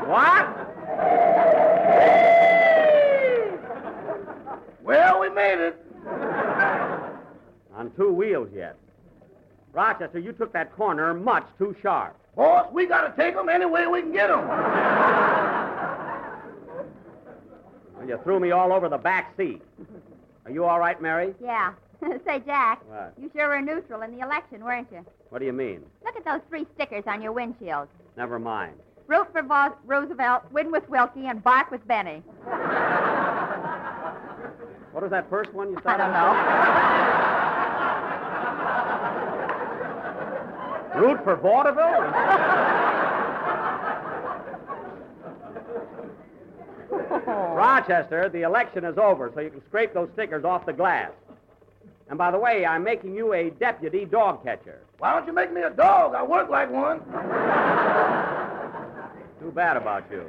What? 0.09 0.49
Well, 4.83 5.21
we 5.21 5.29
made 5.29 5.59
it. 5.59 5.85
On 7.77 7.93
two 7.95 8.15
wheels 8.15 8.49
yet. 8.55 8.77
Rochester, 9.75 10.19
you 10.19 10.33
took 10.33 10.51
that 10.55 10.75
corner 10.75 11.13
much 11.13 11.45
too 11.59 11.77
sharp. 11.83 12.17
Boss, 12.37 12.73
we 12.73 12.87
got 12.87 13.03
to 13.15 13.23
take 13.23 13.35
them 13.35 13.51
any 13.51 13.67
way 13.67 13.87
we 13.87 14.01
can 14.01 14.13
get 14.13 14.29
them. 14.29 14.49
Well, 17.99 18.09
you 18.09 18.19
threw 18.23 18.39
me 18.41 18.51
all 18.53 18.73
over 18.73 18.89
the 18.89 18.97
back 18.99 19.35
seat. 19.37 19.61
Are 20.45 20.51
you 20.51 20.65
all 20.65 20.79
right, 20.79 21.01
Mary? 21.03 21.35
Yeah. 21.43 21.73
Say, 22.25 22.41
Jack, 22.47 22.81
What? 22.89 23.13
you 23.21 23.31
sure 23.35 23.49
were 23.49 23.61
neutral 23.61 24.03
in 24.03 24.17
the 24.17 24.25
election, 24.25 24.65
weren't 24.65 24.87
you? 24.93 25.05
What 25.31 25.41
do 25.41 25.47
you 25.47 25.53
mean? 25.53 25.83
Look 26.05 26.17
at 26.17 26.25
those 26.25 26.41
three 26.49 26.67
stickers 26.75 27.05
on 27.07 27.21
your 27.21 27.33
windshield. 27.33 27.89
Never 28.17 28.39
mind. 28.39 28.75
Root 29.09 29.27
for 29.33 29.43
Vo- 29.43 29.75
Roosevelt, 29.85 30.45
win 30.53 30.71
with 30.71 30.89
Willkie, 30.89 31.27
and 31.27 31.43
bark 31.43 31.71
with 31.71 31.87
Benny. 31.89 32.23
What 34.93 35.03
was 35.03 35.11
that 35.11 35.29
first 35.31 35.53
one 35.53 35.71
you 35.71 35.79
I 35.85 35.97
don't 35.97 36.13
know. 36.13 36.35
Root 41.09 41.23
for 41.25 41.37
vaudeville? 41.37 42.13
Rochester, 47.39 48.29
the 48.29 48.43
election 48.43 48.85
is 48.85 48.99
over, 48.99 49.31
so 49.35 49.41
you 49.41 49.51
can 49.51 49.63
scrape 49.69 49.95
those 49.95 50.09
stickers 50.15 50.45
off 50.45 50.67
the 50.67 50.73
glass. 50.73 51.11
And 52.09 52.17
by 52.17 52.31
the 52.31 52.39
way, 52.39 52.65
I'm 52.65 52.83
making 52.85 53.15
you 53.15 53.35
a 53.35 53.51
deputy 53.51 54.05
dog 54.05 54.43
catcher. 54.45 54.81
Why 54.99 55.13
don't 55.17 55.27
you 55.27 55.33
make 55.33 55.53
me 55.53 55.63
a 55.63 55.71
dog? 55.71 56.15
I 56.15 56.23
work 56.23 56.49
like 56.49 56.71
one. 56.71 57.01
Too 59.41 59.53
bad 59.53 59.77
about 59.77 60.05
you. 60.11 60.25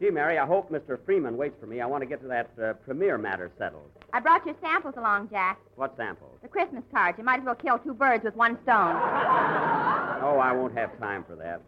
Gee, 0.00 0.10
Mary, 0.10 0.38
I 0.38 0.46
hope 0.46 0.70
Mr. 0.70 0.98
Freeman 1.04 1.36
waits 1.36 1.54
for 1.60 1.66
me. 1.66 1.80
I 1.80 1.86
want 1.86 2.02
to 2.02 2.06
get 2.06 2.20
to 2.22 2.28
that 2.28 2.50
uh, 2.60 2.72
premiere 2.84 3.18
matter 3.18 3.52
settled. 3.56 3.88
I 4.12 4.20
brought 4.20 4.44
your 4.44 4.56
samples 4.60 4.94
along, 4.96 5.28
Jack. 5.30 5.58
What 5.76 5.96
samples? 5.96 6.32
The 6.42 6.48
Christmas 6.48 6.82
cards. 6.92 7.16
You 7.18 7.24
might 7.24 7.38
as 7.40 7.46
well 7.46 7.54
kill 7.54 7.78
two 7.78 7.94
birds 7.94 8.24
with 8.24 8.34
one 8.34 8.58
stone. 8.64 8.96
Oh, 8.96 10.38
I 10.42 10.52
won't 10.52 10.76
have 10.76 10.98
time 10.98 11.24
for 11.24 11.36
that. 11.36 11.60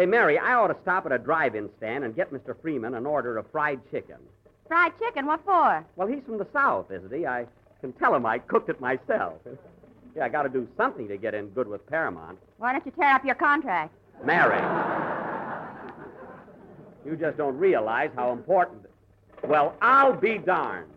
Say, 0.00 0.06
Mary, 0.06 0.38
I 0.38 0.54
ought 0.54 0.68
to 0.68 0.76
stop 0.80 1.04
at 1.04 1.12
a 1.12 1.18
drive-in 1.18 1.68
stand 1.76 2.04
and 2.04 2.16
get 2.16 2.32
Mr. 2.32 2.56
Freeman 2.62 2.94
an 2.94 3.04
order 3.04 3.36
of 3.36 3.44
fried 3.50 3.80
chicken. 3.90 4.16
Fried 4.66 4.92
chicken, 4.98 5.26
what 5.26 5.44
for? 5.44 5.84
Well, 5.96 6.08
he's 6.08 6.22
from 6.24 6.38
the 6.38 6.46
South, 6.54 6.90
isn't 6.90 7.12
he? 7.12 7.26
I 7.26 7.44
can 7.82 7.92
tell 7.92 8.14
him 8.14 8.24
I 8.24 8.38
cooked 8.38 8.70
it 8.70 8.80
myself. 8.80 9.34
yeah, 10.16 10.24
I 10.24 10.30
got 10.30 10.44
to 10.44 10.48
do 10.48 10.66
something 10.78 11.06
to 11.08 11.18
get 11.18 11.34
in 11.34 11.48
good 11.48 11.68
with 11.68 11.86
Paramount. 11.86 12.38
Why 12.56 12.72
don't 12.72 12.86
you 12.86 12.92
tear 12.92 13.14
up 13.14 13.26
your 13.26 13.34
contract? 13.34 13.92
Mary. 14.24 14.56
You 17.04 17.14
just 17.14 17.36
don't 17.36 17.58
realize 17.58 18.08
how 18.16 18.32
important. 18.32 18.86
Well, 19.44 19.76
I'll 19.82 20.16
be 20.16 20.38
darned. 20.38 20.88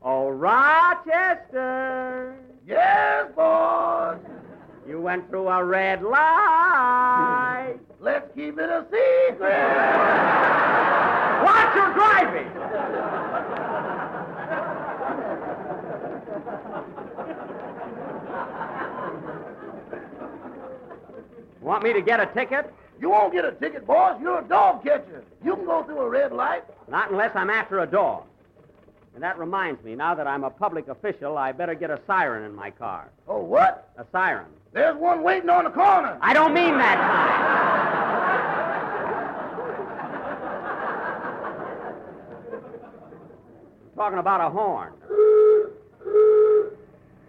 Oh, 0.00 0.30
Rochester. 0.30 1.54
Yes, 2.66 3.26
boss. 3.36 4.16
You 4.88 5.02
went 5.02 5.28
through 5.28 5.48
a 5.48 5.62
red 5.62 6.02
light. 6.02 7.76
Let's 8.00 8.28
keep 8.34 8.58
it 8.58 8.70
a 8.70 8.84
secret. 8.90 9.40
Watch 11.44 11.74
your 11.74 11.94
driving. 11.94 12.50
Want 21.60 21.82
me 21.82 21.92
to 21.92 22.00
get 22.00 22.20
a 22.20 22.26
ticket? 22.26 22.72
You 23.00 23.10
won't 23.10 23.32
get 23.32 23.44
a 23.44 23.52
ticket, 23.52 23.86
boss. 23.86 24.20
You're 24.20 24.40
a 24.40 24.44
dog 24.44 24.84
catcher. 24.84 25.24
You 25.44 25.56
can 25.56 25.64
go 25.66 25.82
through 25.82 26.00
a 26.00 26.08
red 26.08 26.32
light. 26.32 26.64
Not 26.88 27.10
unless 27.10 27.34
I'm 27.34 27.50
after 27.50 27.80
a 27.80 27.86
dog. 27.86 28.24
And 29.14 29.22
that 29.22 29.38
reminds 29.38 29.82
me, 29.82 29.94
now 29.94 30.14
that 30.14 30.26
I'm 30.26 30.44
a 30.44 30.50
public 30.50 30.88
official, 30.88 31.38
I 31.38 31.52
better 31.52 31.74
get 31.74 31.90
a 31.90 31.98
siren 32.06 32.44
in 32.44 32.54
my 32.54 32.70
car. 32.70 33.08
Oh, 33.26 33.40
what? 33.42 33.90
A 33.96 34.04
siren. 34.12 34.46
There's 34.76 34.94
one 34.98 35.22
waiting 35.22 35.48
on 35.48 35.64
the 35.64 35.70
corner. 35.70 36.18
I 36.20 36.34
don't 36.34 36.52
mean 36.52 36.76
that 36.76 36.98
kind. 36.98 37.56
Talking 43.96 44.18
about 44.18 44.40
a 44.42 44.50
horn. 44.50 44.92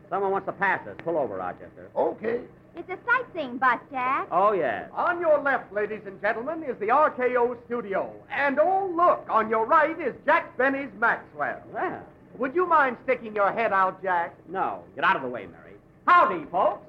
Someone 0.09 0.31
wants 0.31 0.45
to 0.47 0.51
pass 0.51 0.85
us. 0.87 0.95
Pull 1.05 1.17
over, 1.17 1.37
Rochester. 1.37 1.89
Okay. 1.95 2.41
It's 2.75 2.89
a 2.89 2.97
sightseeing 3.05 3.57
bus, 3.57 3.79
Jack. 3.91 4.27
Oh, 4.31 4.51
yes. 4.51 4.89
On 4.93 5.19
your 5.21 5.41
left, 5.41 5.71
ladies 5.73 6.01
and 6.05 6.19
gentlemen, 6.21 6.63
is 6.63 6.77
the 6.79 6.87
RKO 6.87 7.57
studio. 7.65 8.11
And 8.29 8.59
oh, 8.59 8.91
look, 8.95 9.25
on 9.29 9.49
your 9.49 9.65
right 9.65 9.97
is 9.99 10.13
Jack 10.25 10.55
Benny's 10.57 10.91
Maxwell. 10.99 11.61
Well, 11.73 12.01
Would 12.37 12.53
you 12.53 12.67
mind 12.67 12.97
sticking 13.05 13.33
your 13.33 13.51
head 13.53 13.71
out, 13.73 14.03
Jack? 14.03 14.35
no. 14.49 14.83
Get 14.95 15.05
out 15.05 15.15
of 15.15 15.21
the 15.21 15.29
way, 15.29 15.47
Mary. 15.47 15.66
Howdy, 16.07 16.45
folks. 16.51 16.79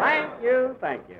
Thank 0.00 0.42
you, 0.42 0.76
thank 0.80 1.02
you. 1.08 1.16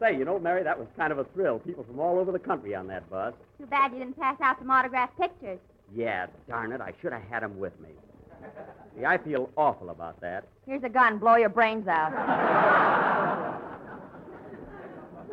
Say, 0.00 0.16
you 0.18 0.24
know, 0.24 0.38
Mary, 0.38 0.62
that 0.64 0.78
was 0.78 0.88
kind 0.96 1.12
of 1.12 1.18
a 1.18 1.24
thrill. 1.24 1.60
People 1.60 1.84
from 1.84 2.00
all 2.00 2.18
over 2.18 2.32
the 2.32 2.38
country 2.38 2.74
on 2.74 2.88
that 2.88 3.08
bus. 3.08 3.34
Too 3.58 3.66
bad 3.66 3.92
you 3.92 4.00
didn't 4.00 4.18
pass 4.18 4.36
out 4.40 4.58
some 4.58 4.68
autographed 4.70 5.16
pictures. 5.16 5.60
Yeah, 5.94 6.26
darn 6.48 6.72
it, 6.72 6.80
I 6.80 6.92
should 7.00 7.12
have 7.12 7.22
had 7.30 7.44
'em 7.44 7.58
with 7.58 7.78
me. 7.80 7.90
See, 8.96 9.04
I 9.04 9.18
feel 9.18 9.48
awful 9.56 9.90
about 9.90 10.20
that. 10.20 10.44
Here's 10.66 10.82
a 10.82 10.88
gun. 10.88 11.18
Blow 11.18 11.36
your 11.36 11.50
brains 11.50 11.86
out. 11.86 12.10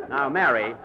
Now, 0.10 0.30
Mary, 0.30 0.76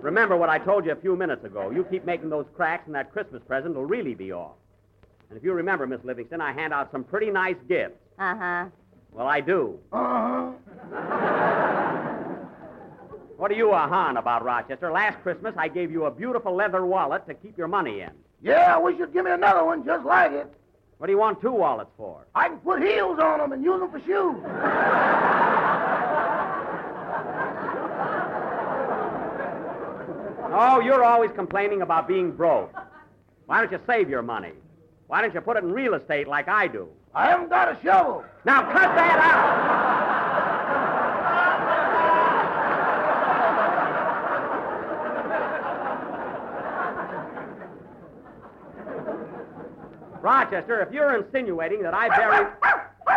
remember 0.00 0.36
what 0.36 0.48
I 0.48 0.58
told 0.58 0.86
you 0.86 0.92
a 0.92 0.96
few 0.96 1.16
minutes 1.16 1.44
ago. 1.44 1.70
You 1.70 1.84
keep 1.84 2.04
making 2.06 2.30
those 2.30 2.46
cracks, 2.56 2.86
and 2.86 2.94
that 2.94 3.12
Christmas 3.12 3.42
present 3.42 3.74
will 3.74 3.84
really 3.84 4.14
be 4.14 4.32
off. 4.32 4.56
And 5.30 5.38
if 5.38 5.44
you 5.44 5.52
remember, 5.52 5.86
Miss 5.86 6.00
Livingstone, 6.04 6.40
I 6.40 6.52
hand 6.52 6.74
out 6.74 6.90
some 6.90 7.04
pretty 7.04 7.30
nice 7.30 7.56
gifts. 7.68 7.96
Uh 8.18 8.34
huh. 8.36 8.64
Well, 9.12 9.26
I 9.28 9.40
do. 9.40 9.78
Uh-huh. 9.92 10.50
What 13.36 13.50
are 13.50 13.54
you 13.54 13.72
a 13.72 13.78
hon 13.78 14.16
about, 14.18 14.44
Rochester? 14.44 14.90
Last 14.92 15.22
Christmas, 15.22 15.54
I 15.56 15.68
gave 15.68 15.90
you 15.90 16.04
a 16.04 16.10
beautiful 16.10 16.54
leather 16.54 16.84
wallet 16.84 17.26
to 17.28 17.34
keep 17.34 17.56
your 17.56 17.68
money 17.68 18.00
in. 18.00 18.10
Yeah, 18.42 18.74
I 18.74 18.78
wish 18.78 18.98
you'd 18.98 19.12
give 19.12 19.24
me 19.24 19.30
another 19.30 19.64
one 19.64 19.84
just 19.84 20.04
like 20.04 20.32
it. 20.32 20.52
What 20.98 21.06
do 21.06 21.12
you 21.12 21.18
want 21.18 21.40
two 21.40 21.52
wallets 21.52 21.90
for? 21.96 22.26
I 22.34 22.48
can 22.48 22.58
put 22.58 22.82
heels 22.82 23.18
on 23.18 23.38
them 23.38 23.52
and 23.52 23.64
use 23.64 23.80
them 23.80 23.90
for 23.90 24.00
shoes. 24.00 24.36
Oh, 30.52 30.80
you're 30.80 31.04
always 31.04 31.30
complaining 31.36 31.82
about 31.82 32.08
being 32.08 32.32
broke. 32.32 32.74
Why 33.46 33.60
don't 33.60 33.70
you 33.70 33.78
save 33.86 34.08
your 34.10 34.20
money? 34.22 34.52
Why 35.10 35.20
don't 35.22 35.34
you 35.34 35.40
put 35.40 35.56
it 35.56 35.64
in 35.64 35.72
real 35.72 35.94
estate 35.94 36.28
like 36.28 36.46
I 36.46 36.68
do? 36.68 36.86
I 37.12 37.26
haven't 37.30 37.48
got 37.50 37.66
a 37.68 37.76
shovel. 37.82 38.24
Now 38.44 38.62
cut 38.62 38.94
that 38.94 39.18
out! 39.18 39.90
Rochester, 50.22 50.80
if 50.80 50.92
you're 50.92 51.16
insinuating 51.16 51.82
that 51.82 51.92
I 51.92 52.08
buried. 52.10 52.46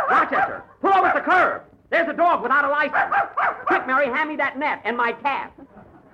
Rochester, 0.09 0.63
pull 0.81 0.93
over 0.95 1.05
at 1.05 1.13
the 1.13 1.21
curb. 1.21 1.61
There's 1.91 2.07
a 2.09 2.13
dog 2.13 2.41
without 2.41 2.65
a 2.65 2.69
license. 2.69 3.13
Quick, 3.67 3.85
Mary, 3.85 4.07
hand 4.07 4.29
me 4.29 4.35
that 4.37 4.57
net 4.57 4.81
and 4.83 4.97
my 4.97 5.11
cat. 5.11 5.53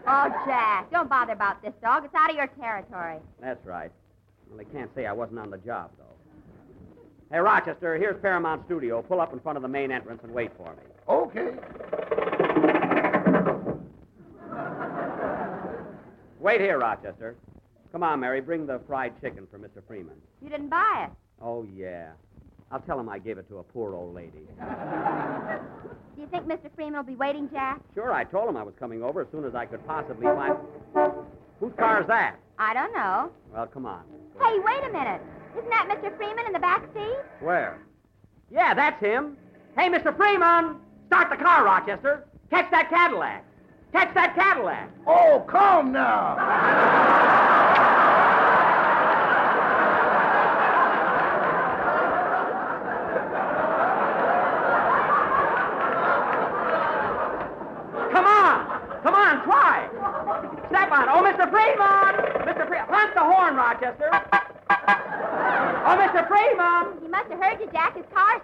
Oh, 0.05 0.27
Jack, 0.45 0.91
don't 0.91 1.07
bother 1.07 1.31
about 1.31 1.61
this 1.61 1.71
dog. 1.81 2.03
It's 2.03 2.13
out 2.15 2.29
of 2.29 2.35
your 2.35 2.47
territory. 2.47 3.19
That's 3.39 3.65
right. 3.65 3.91
Well, 4.49 4.57
they 4.57 4.65
can't 4.65 4.89
say 4.95 5.05
I 5.05 5.13
wasn't 5.13 5.39
on 5.39 5.49
the 5.49 5.57
job, 5.57 5.91
though. 5.97 6.05
Hey, 7.31 7.39
Rochester, 7.39 7.95
here's 7.97 8.19
Paramount 8.21 8.65
Studio. 8.65 9.01
Pull 9.03 9.21
up 9.21 9.33
in 9.33 9.39
front 9.39 9.55
of 9.55 9.61
the 9.61 9.67
main 9.67 9.91
entrance 9.91 10.21
and 10.23 10.33
wait 10.33 10.51
for 10.57 10.71
me. 10.73 10.81
Okay. 11.07 11.51
Wait 16.39 16.61
here, 16.61 16.79
Rochester. 16.79 17.35
Come 17.91 18.01
on, 18.01 18.19
Mary. 18.19 18.41
Bring 18.41 18.65
the 18.65 18.79
fried 18.87 19.19
chicken 19.21 19.45
for 19.51 19.59
Mr. 19.59 19.83
Freeman. 19.87 20.15
You 20.41 20.49
didn't 20.49 20.69
buy 20.69 21.07
it. 21.07 21.11
Oh, 21.41 21.67
yeah. 21.75 22.11
I'll 22.71 22.79
tell 22.79 22.99
him 22.99 23.09
I 23.09 23.19
gave 23.19 23.37
it 23.37 23.47
to 23.49 23.57
a 23.57 23.63
poor 23.63 23.93
old 23.95 24.13
lady. 24.15 24.47
Do 24.59 26.21
you 26.21 26.27
think 26.27 26.47
Mr. 26.47 26.69
Freeman 26.75 26.95
will 26.95 27.03
be 27.03 27.15
waiting, 27.15 27.49
Jack? 27.51 27.81
Sure, 27.93 28.11
I 28.13 28.23
told 28.23 28.49
him 28.49 28.57
I 28.57 28.63
was 28.63 28.73
coming 28.79 29.03
over 29.03 29.21
as 29.21 29.27
soon 29.31 29.45
as 29.45 29.55
I 29.55 29.65
could 29.65 29.85
possibly 29.85 30.25
find. 30.25 30.55
Whose 31.59 31.73
car 31.77 32.01
is 32.01 32.07
that? 32.07 32.37
I 32.59 32.73
don't 32.73 32.93
know. 32.93 33.31
Well, 33.53 33.67
come 33.67 33.85
on. 33.85 34.03
Hey, 34.39 34.59
wait 34.59 34.83
a 34.83 34.91
minute. 34.91 35.21
Isn't 35.57 35.69
that 35.69 35.87
Mr. 35.89 36.15
Freeman 36.17 36.45
in 36.45 36.53
the 36.53 36.59
back 36.59 36.83
seat? 36.93 37.17
Where? 37.39 37.79
Yeah, 38.51 38.73
that's 38.73 39.01
him. 39.01 39.37
Hey, 39.77 39.89
Mr. 39.89 40.15
Freeman! 40.15 40.75
Start 41.07 41.29
the 41.29 41.37
car, 41.37 41.63
Rochester. 41.63 42.25
Catch 42.49 42.69
that 42.71 42.89
Cadillac. 42.89 43.45
Catch 43.93 44.13
that 44.13 44.35
Cadillac. 44.35 44.91
Oh, 45.07 45.45
come 45.47 45.91
now. 45.91 46.35
Come 58.11 58.25
on! 58.25 59.01
Come 59.01 59.15
on, 59.15 59.43
try! 59.43 59.87
Step 60.69 60.91
on. 60.91 61.09
Oh, 61.09 61.23
Mr. 61.23 61.49
Freeman! 61.49 62.15
Mr. 62.45 62.67
Freeman! 62.67 62.87
Honk 62.89 63.13
the 63.13 63.21
horn, 63.21 63.55
Rochester! 63.55 64.09
Oh, 65.85 65.95
Mr. 65.97 66.27
Freeman! 66.27 67.01
He 67.01 67.07
must 67.07 67.29
have 67.31 67.39
heard 67.39 67.59
you, 67.59 67.69
Jack. 67.71 67.95
His 67.95 68.05
car's 68.13 68.41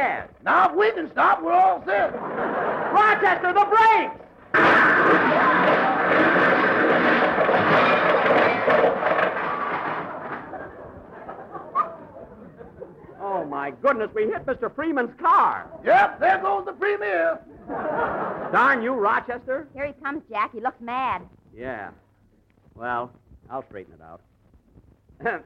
Oh. 0.00 0.22
Now, 0.44 0.70
if 0.70 0.76
we 0.76 0.90
can 0.92 1.10
stop, 1.12 1.42
we're 1.42 1.52
all 1.52 1.82
set. 1.84 2.14
Rochester, 2.14 3.52
the 3.52 3.66
brakes! 3.66 4.16
Oh, 13.22 13.44
my 13.44 13.72
goodness, 13.82 14.10
we 14.14 14.24
hit 14.24 14.46
Mr. 14.46 14.74
Freeman's 14.74 15.12
car. 15.20 15.70
Yep, 15.84 16.20
there 16.20 16.38
goes 16.38 16.64
the 16.64 16.72
premier. 16.72 17.38
Darn 18.52 18.82
you, 18.82 18.94
Rochester. 18.94 19.68
Here 19.74 19.86
he 19.86 19.92
comes, 20.02 20.22
Jack. 20.30 20.52
He 20.52 20.60
looks 20.60 20.80
mad. 20.80 21.22
Yeah. 21.54 21.90
Well, 22.74 23.12
I'll 23.50 23.64
straighten 23.68 23.94
it 23.94 24.00
out. 24.00 24.22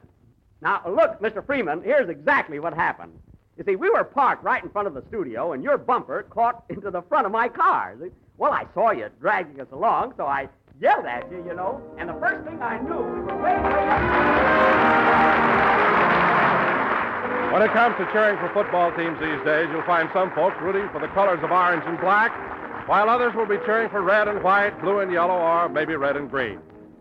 now, 0.61 0.81
look, 0.87 1.19
Mr. 1.19 1.45
Freeman, 1.45 1.81
here's 1.83 2.09
exactly 2.09 2.59
what 2.59 2.73
happened. 2.73 3.19
You 3.57 3.63
see, 3.63 3.77
we 3.77 3.89
were 3.89 4.03
parked 4.03 4.43
right 4.43 4.61
in 4.61 4.69
front 4.69 4.87
of 4.87 4.93
the 4.93 5.03
studio, 5.07 5.53
and 5.53 5.63
your 5.63 5.77
bumper 5.77 6.23
caught 6.23 6.65
into 6.69 6.91
the 6.91 7.01
front 7.03 7.25
of 7.25 7.31
my 7.31 7.47
car. 7.47 7.95
Well, 8.37 8.51
I 8.51 8.65
saw 8.73 8.91
you 8.91 9.07
dragging 9.21 9.61
us 9.61 9.67
along, 9.71 10.15
so 10.17 10.25
I 10.25 10.49
yelled 10.81 11.05
at 11.05 11.31
you, 11.31 11.37
you 11.47 11.55
know, 11.55 11.81
and 11.97 12.09
the 12.09 12.15
first 12.15 12.45
thing 12.45 12.61
I 12.61 12.79
knew, 12.81 12.97
we 12.97 13.21
were 13.21 13.37
way, 13.37 13.55
way 13.55 13.71
When 17.53 17.61
it 17.61 17.71
comes 17.71 17.95
to 17.95 18.05
cheering 18.11 18.37
for 18.39 18.49
football 18.53 18.91
teams 18.91 19.17
these 19.21 19.39
days, 19.45 19.69
you'll 19.71 19.83
find 19.83 20.09
some 20.11 20.31
folks 20.31 20.57
rooting 20.61 20.89
for 20.91 20.99
the 20.99 21.07
colors 21.07 21.39
of 21.41 21.49
orange 21.49 21.83
and 21.85 21.97
black, 22.01 22.33
while 22.89 23.09
others 23.09 23.33
will 23.35 23.45
be 23.45 23.57
cheering 23.65 23.89
for 23.89 24.01
red 24.01 24.27
and 24.27 24.43
white, 24.43 24.77
blue 24.81 24.99
and 24.99 25.13
yellow, 25.13 25.37
or 25.37 25.69
maybe 25.69 25.95
red 25.95 26.17
and 26.17 26.29
green. 26.29 26.59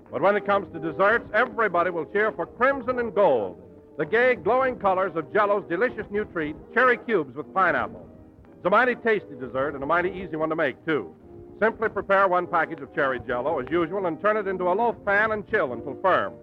But 0.08 0.22
when 0.22 0.36
it 0.36 0.46
comes 0.46 0.72
to 0.72 0.78
desserts, 0.78 1.28
everybody 1.34 1.90
will 1.90 2.04
cheer 2.06 2.30
for 2.30 2.46
crimson 2.46 3.00
and 3.00 3.12
gold, 3.12 3.60
the 3.96 4.04
gay, 4.04 4.34
glowing 4.34 4.76
colors 4.78 5.12
of 5.14 5.32
Jello's 5.32 5.64
delicious 5.68 6.06
new 6.10 6.24
treat, 6.24 6.56
cherry 6.74 6.98
cubes 6.98 7.36
with 7.36 7.52
pineapple. 7.54 8.08
It's 8.56 8.66
a 8.66 8.70
mighty 8.70 8.96
tasty 8.96 9.34
dessert 9.38 9.74
and 9.74 9.84
a 9.84 9.86
mighty 9.86 10.10
easy 10.10 10.36
one 10.36 10.48
to 10.48 10.56
make, 10.56 10.84
too. 10.84 11.14
Simply 11.60 11.88
prepare 11.88 12.26
one 12.26 12.48
package 12.48 12.80
of 12.80 12.92
cherry 12.94 13.20
jello 13.20 13.60
as 13.60 13.70
usual 13.70 14.06
and 14.06 14.20
turn 14.20 14.36
it 14.36 14.48
into 14.48 14.64
a 14.64 14.74
loaf 14.74 14.96
pan 15.06 15.30
and 15.30 15.48
chill 15.48 15.72
until 15.72 15.96
firm. 16.02 16.34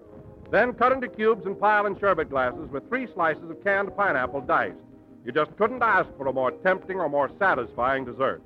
Then 0.50 0.74
cut 0.74 0.94
into 0.94 1.10
cubes 1.10 1.46
and 1.46 1.60
pile 1.60 1.86
in 1.86 2.00
sherbet 2.00 2.30
glasses 2.30 2.70
with 2.72 2.88
three 2.88 3.08
slices 3.14 3.50
of 3.50 3.62
canned 3.64 3.96
pineapple 3.98 4.42
diced. 4.42 4.78
You 5.26 5.32
just 5.32 5.56
couldn't 5.58 5.84
ask 5.84 6.10
for 6.18 6.28
a 6.28 6.34
more 6.34 6.52
tempting 6.52 7.00
or 7.00 7.10
more 7.10 7.30
satisfying 7.38 8.06
dessert. 8.06 8.42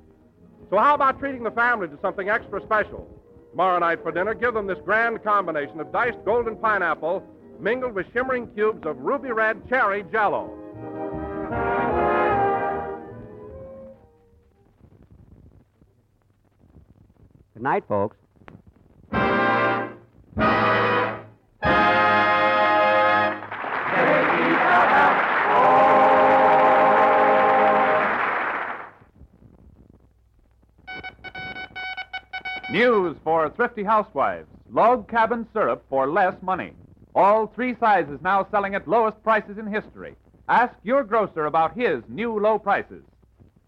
So 0.68 0.78
how 0.78 0.94
about 0.94 1.20
treating 1.20 1.44
the 1.44 1.50
family 1.52 1.86
to 1.88 1.98
something 2.02 2.28
extra 2.28 2.60
special? 2.62 3.08
Tomorrow 3.52 3.78
night 3.78 4.02
for 4.02 4.10
dinner, 4.10 4.34
give 4.34 4.54
them 4.54 4.66
this 4.66 4.78
grand 4.84 5.22
combination 5.22 5.80
of 5.80 5.92
diced 5.92 6.18
golden 6.24 6.56
pineapple 6.56 7.22
mingled 7.60 7.94
with 7.94 8.06
shimmering 8.12 8.46
cubes 8.54 8.86
of 8.86 8.98
ruby 8.98 9.32
red 9.32 9.68
cherry 9.68 10.04
jello. 10.12 10.50
Good 17.54 17.62
night, 17.62 17.84
folks. 17.88 18.16
News 32.70 33.16
for 33.24 33.48
thrifty 33.50 33.84
housewives. 33.84 34.48
Log 34.70 35.08
cabin 35.08 35.46
syrup 35.54 35.82
for 35.88 36.06
less 36.06 36.34
money. 36.42 36.72
All 37.16 37.46
three 37.46 37.74
sizes 37.80 38.20
now 38.22 38.46
selling 38.50 38.74
at 38.74 38.86
lowest 38.86 39.22
prices 39.24 39.56
in 39.56 39.66
history. 39.66 40.14
Ask 40.50 40.74
your 40.84 41.02
grocer 41.02 41.46
about 41.46 41.74
his 41.74 42.02
new 42.10 42.38
low 42.38 42.58
prices. 42.58 43.02